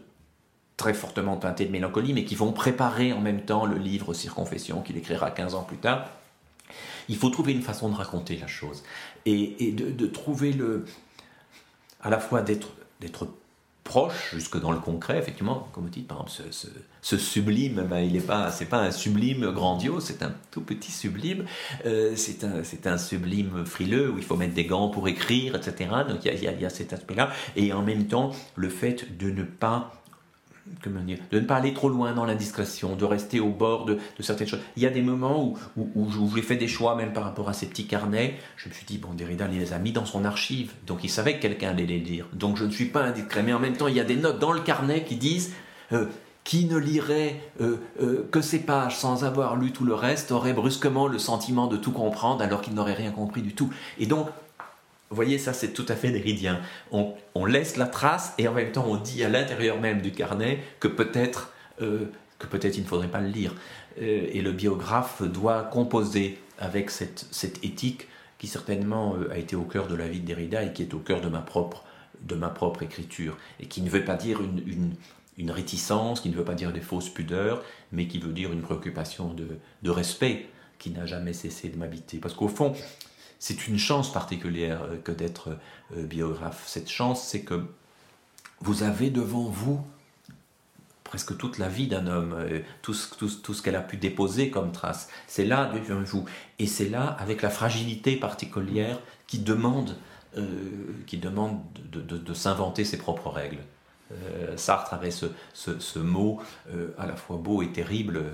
très 0.78 0.94
fortement 0.94 1.38
teintées 1.38 1.66
de 1.66 1.72
mélancolie, 1.72 2.14
mais 2.14 2.24
qui 2.24 2.36
vont 2.36 2.54
préparer 2.54 3.12
en 3.12 3.20
même 3.20 3.42
temps 3.42 3.66
le 3.66 3.78
livre 3.78 4.14
Circonfession 4.14 4.82
qu'il 4.82 4.98
écrira 4.98 5.32
15 5.32 5.56
ans 5.56 5.64
plus 5.64 5.78
tard. 5.78 6.10
Il 7.10 7.16
faut 7.16 7.30
trouver 7.30 7.54
une 7.54 7.62
façon 7.62 7.90
de 7.90 7.96
raconter 7.96 8.38
la 8.38 8.48
chose 8.48 8.84
et, 9.26 9.72
de, 9.72 9.90
de, 9.92 10.08
trouver 10.08 10.52
le, 10.52 10.86
à 12.02 12.10
la 12.10 12.20
fois 12.20 12.42
d'être 12.42 12.70
proche, 13.88 14.34
jusque 14.34 14.60
dans 14.60 14.72
le 14.72 14.80
concret, 14.80 15.18
effectivement, 15.18 15.70
comme 15.72 15.86
vous 15.86 15.90
dites, 15.90 16.08
par 16.08 16.26
exemple, 16.28 16.52
ce, 17.02 17.18
sublime, 17.18 17.88
ben, 17.90 18.00
il 18.00 18.14
n'est 18.14 18.20
pas, 18.20 18.52
c'est 18.52 18.66
pas 18.66 18.80
un 18.80 18.92
sublime 18.92 19.52
grandiose, 19.52 20.04
c'est 20.04 20.22
un 20.24 20.34
tout 20.52 20.62
petit 20.62 20.92
sublime, 20.92 21.46
euh, 21.86 22.14
c'est 22.16 22.44
un, 22.44 22.62
un 22.92 22.98
sublime 22.98 23.66
frileux 23.66 24.12
où 24.12 24.18
il 24.18 24.24
faut 24.24 24.36
mettre 24.36 24.54
des 24.54 24.66
gants 24.66 24.90
pour 24.90 25.08
écrire, 25.08 25.56
etc. 25.56 25.90
Donc 26.08 26.26
il 26.26 26.44
y 26.44 26.66
a 26.66 26.70
cet 26.70 26.92
aspect-là, 26.92 27.32
et 27.56 27.72
en 27.72 27.82
même 27.82 28.08
temps, 28.08 28.32
le 28.56 28.70
fait 28.70 29.18
de 29.18 29.32
ne 29.32 29.44
pas 29.44 29.94
de 30.86 31.40
ne 31.40 31.46
pas 31.46 31.56
aller 31.56 31.74
trop 31.74 31.90
loin 31.90 32.14
dans 32.14 32.26
l'indiscrétion, 32.26 32.96
de 32.96 33.06
rester 33.06 33.40
au 33.40 33.50
bord 33.50 33.86
de, 33.86 33.98
certaines 34.20 34.48
choses. 34.48 34.60
Il 34.76 34.84
y 34.84 34.86
a 34.86 34.90
des 34.90 35.02
moments 35.02 35.44
où, 35.44 35.58
où, 35.96 36.08
j'ai 36.36 36.42
fait 36.42 36.56
des 36.56 36.68
choix, 36.68 36.96
même 36.96 37.14
par 37.14 37.24
rapport 37.24 37.50
à 37.50 37.54
ces 37.54 37.66
petits 37.68 37.88
carnets. 37.88 38.36
Je 38.56 38.70
me 38.70 38.74
suis 38.74 38.86
dit, 38.86 38.98
bon, 38.98 39.14
Derrida 39.14 39.48
les 39.48 39.74
a 39.74 39.80
mis 39.80 39.92
dans 39.92 40.06
son 40.06 40.26
archive, 40.26 40.74
donc 40.86 41.04
il 41.04 41.10
savait 41.10 41.36
que 41.36 41.42
quelqu'un 41.42 41.70
allait 41.70 41.86
les 41.86 42.00
lire. 42.00 42.28
Donc 42.34 42.58
je 42.58 42.66
ne 42.66 42.72
suis 42.72 42.86
pas 42.86 43.04
indiscret, 43.04 43.44
mais 43.44 43.54
en 43.54 43.60
même 43.60 43.76
temps, 43.76 43.88
il 43.88 43.96
y 43.96 44.00
a 44.00 44.06
des 44.06 44.16
notes 44.16 44.40
dans 44.40 44.52
le 44.52 44.62
carnet 44.62 45.04
qui 45.04 45.16
disent 45.16 45.54
euh, 45.92 46.06
qui 46.48 46.64
ne 46.64 46.78
lirait 46.78 47.42
euh, 47.60 47.76
euh, 48.02 48.26
que 48.32 48.40
ces 48.40 48.60
pages 48.60 48.96
sans 48.96 49.26
avoir 49.26 49.58
lu 49.58 49.74
tout 49.74 49.84
le 49.84 49.94
reste 49.94 50.32
aurait 50.32 50.54
brusquement 50.54 51.08
le 51.08 51.20
sentiment 51.20 51.68
de 51.68 51.76
tout 51.76 51.92
comprendre 51.92 52.42
alors 52.42 52.62
qu'il 52.62 52.74
n'aurait 52.74 52.94
rien 52.94 53.12
compris 53.12 53.42
du 53.42 53.54
tout. 53.54 53.70
Et 54.00 54.06
donc, 54.06 54.30
vous 55.10 55.16
voyez, 55.16 55.38
ça 55.38 55.54
c'est 55.54 55.74
tout 55.74 55.86
à 55.88 55.96
fait 55.96 56.12
déridien. 56.12 56.60
On, 56.92 57.16
laisse 57.46 57.78
la 57.78 57.86
trace 57.86 58.34
et 58.38 58.48
en 58.48 58.54
même 58.54 58.72
temps 58.72 58.86
on 58.88 58.98
dit 58.98 59.24
à 59.24 59.30
l'intérieur 59.30 59.80
même 59.80 60.02
du 60.02 60.12
carnet 60.12 60.60
que 60.80 60.88
peut-être 60.88 61.54
euh, 61.82 62.12
que 62.40 62.48
peut-être 62.48 62.78
il 62.78 62.84
ne 62.84 62.88
faudrait 62.88 63.08
pas 63.08 63.22
le 63.22 63.30
lire. 63.30 63.54
Euh, 64.02 64.28
et 64.32 64.42
le 64.42 64.52
biographe 64.52 65.24
doit 65.24 65.64
composer 65.64 66.40
avec 66.60 66.90
cette, 66.90 67.26
cette 67.32 67.64
éthique 67.64 68.08
qui 68.38 68.48
certainement 68.48 69.16
euh, 69.16 69.32
a 69.32 69.38
été 69.38 69.56
au 69.56 69.64
cœur 69.64 69.88
de 69.88 69.96
la 69.96 70.08
vie 70.08 70.20
de 70.20 70.26
Derrida 70.26 70.64
et 70.64 70.74
qui 70.74 70.84
est 70.84 70.94
au 70.94 71.00
cœur 71.00 71.22
de 71.22 71.30
ma 71.30 71.40
propre, 71.40 71.84
de 72.22 72.36
ma 72.36 72.50
propre 72.50 72.84
écriture. 72.84 73.38
Et 73.60 73.68
qui 73.68 73.82
ne 73.82 73.90
veut 73.90 74.04
pas 74.04 74.16
dire 74.16 74.42
une, 74.42 74.62
une, 74.68 74.94
une 75.38 75.52
réticence, 75.52 76.22
qui 76.22 76.30
ne 76.30 76.36
veut 76.36 76.44
pas 76.44 76.54
dire 76.54 76.74
des 76.74 76.82
fausses 76.82 77.10
pudeurs, 77.10 77.64
mais 77.92 78.08
qui 78.08 78.20
veut 78.20 78.34
dire 78.34 78.52
une 78.52 78.62
préoccupation 78.62 79.34
de, 79.34 79.48
de 79.84 79.90
respect 79.90 80.48
qui 80.78 80.92
n'a 80.92 81.06
jamais 81.06 81.34
cessé 81.34 81.70
de 81.70 81.78
m'habiter. 81.78 82.18
Parce 82.20 82.34
qu'au 82.34 82.48
fond, 82.48 82.74
c'est 83.40 83.68
une 83.68 83.78
chance 83.78 84.12
particulière 84.12 84.82
euh, 84.84 84.98
que 84.98 85.12
d'être 85.12 85.50
euh, 85.96 86.04
biographe. 86.04 86.64
Cette 86.68 86.90
chance, 86.90 87.24
c'est 87.24 87.42
que 87.42 87.66
vous 88.62 88.84
avez 88.84 89.10
devant 89.10 89.44
vous 89.44 89.80
presque 91.04 91.38
toute 91.38 91.58
la 91.58 91.70
vie 91.70 91.88
d'un 91.88 92.06
homme, 92.06 92.36
tout 92.82 92.94
ce, 92.94 93.16
tout, 93.16 93.54
ce 93.54 93.62
qu'elle 93.62 93.78
a 93.78 93.82
pu 93.82 93.96
déposer 93.96 94.50
comme 94.50 94.74
trace. 94.74 95.08
C'est 95.26 95.46
là 95.46 95.72
devant 95.74 96.02
vous. 96.02 96.26
Et 96.60 96.68
c'est 96.68 96.90
là, 96.90 97.16
avec 97.18 97.42
la 97.42 97.50
fragilité 97.50 98.18
particulière 98.18 99.00
qui 99.26 99.40
demande, 99.40 99.96
qui 101.06 101.18
de, 101.18 102.34
s'inventer 102.34 102.84
ses 102.84 102.98
propres 102.98 103.30
règles. 103.30 103.62
Sartre 104.58 104.96
avait 104.96 105.12
ce 105.12 106.00
mot 106.00 106.42
à 106.98 107.06
la 107.06 107.16
fois 107.16 107.38
beau 107.38 107.62
et 107.62 107.72
terrible. 107.72 108.26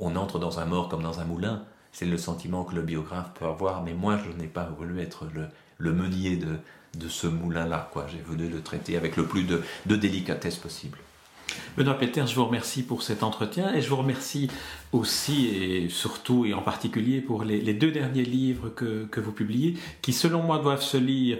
on 0.00 0.16
entre 0.16 0.40
dans 0.40 0.58
un 0.58 0.64
mort 0.64 0.88
comme 0.88 1.04
dans 1.04 1.20
un 1.20 1.24
moulin. 1.24 1.64
C'est 1.92 2.06
le 2.06 2.18
sentiment 2.18 2.64
que 2.64 2.74
le 2.74 2.82
biographe 2.82 3.30
peut 3.38 3.46
avoir, 3.46 3.82
mais 3.82 3.94
moi 3.94 4.18
je 4.18 4.30
n'ai 4.40 4.48
pas 4.48 4.64
voulu 4.78 5.00
être 5.00 5.26
le, 5.34 5.46
le 5.78 5.92
meunier 5.92 6.36
de, 6.36 6.56
de 6.98 7.08
ce 7.08 7.26
moulin-là. 7.26 7.90
J'ai 8.08 8.20
voulu 8.20 8.48
le 8.48 8.60
traiter 8.60 8.96
avec 8.96 9.16
le 9.16 9.24
plus 9.24 9.44
de, 9.44 9.62
de 9.86 9.96
délicatesse 9.96 10.56
possible. 10.56 10.98
Benoît 11.76 11.94
Peter, 11.94 12.24
je 12.26 12.34
vous 12.34 12.44
remercie 12.44 12.82
pour 12.82 13.02
cet 13.02 13.22
entretien 13.22 13.74
et 13.74 13.80
je 13.80 13.88
vous 13.88 13.96
remercie 13.96 14.50
aussi 14.92 15.46
et 15.48 15.88
surtout 15.88 16.44
et 16.44 16.52
en 16.52 16.62
particulier 16.62 17.20
pour 17.20 17.44
les, 17.44 17.60
les 17.60 17.74
deux 17.74 17.90
derniers 17.90 18.24
livres 18.24 18.68
que, 18.68 19.06
que, 19.06 19.20
vous 19.20 19.32
publiez, 19.32 19.78
qui 20.02 20.12
selon 20.12 20.42
moi 20.42 20.58
doivent 20.58 20.82
se 20.82 20.96
lire 20.96 21.38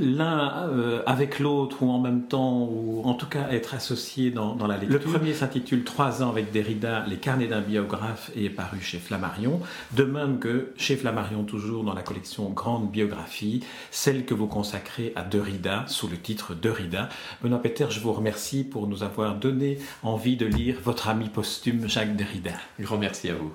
l'un 0.00 0.68
euh, 0.68 1.02
avec 1.06 1.38
l'autre 1.38 1.82
ou 1.82 1.90
en 1.90 1.98
même 1.98 2.22
temps, 2.22 2.68
ou 2.70 3.02
en 3.04 3.14
tout 3.14 3.26
cas 3.26 3.48
être 3.50 3.74
associés 3.74 4.30
dans, 4.30 4.54
dans 4.54 4.66
la 4.66 4.76
lecture. 4.76 4.98
Le 4.98 5.04
premier 5.04 5.34
s'intitule 5.34 5.84
Trois 5.84 6.22
ans 6.22 6.30
avec 6.30 6.52
Derrida, 6.52 7.04
les 7.06 7.16
carnets 7.16 7.46
d'un 7.46 7.60
biographe 7.60 8.30
et 8.34 8.46
est 8.46 8.50
paru 8.50 8.80
chez 8.80 8.98
Flammarion. 8.98 9.60
De 9.96 10.04
même 10.04 10.38
que 10.38 10.72
chez 10.76 10.96
Flammarion, 10.96 11.44
toujours 11.44 11.84
dans 11.84 11.94
la 11.94 12.02
collection 12.02 12.50
Grande 12.50 12.90
Biographie, 12.90 13.64
celle 13.90 14.24
que 14.24 14.34
vous 14.34 14.46
consacrez 14.46 15.12
à 15.16 15.22
Derrida 15.22 15.84
sous 15.86 16.08
le 16.08 16.16
titre 16.16 16.54
Derrida. 16.54 17.08
Benoît 17.42 17.62
Peter, 17.62 17.86
je 17.90 18.00
vous 18.00 18.12
remercie 18.12 18.64
pour 18.64 18.86
nous 18.86 19.02
avoir 19.02 19.36
donné 19.36 19.78
envie 20.02 20.36
de 20.36 20.46
lire 20.46 20.76
votre 20.82 21.08
ami 21.08 21.28
posthume 21.28 21.88
Jacques 21.88 22.16
Derrida. 22.16 22.52
Je 22.78 22.86
remercie 22.86 23.30
à 23.30 23.34
vous. 23.34 23.52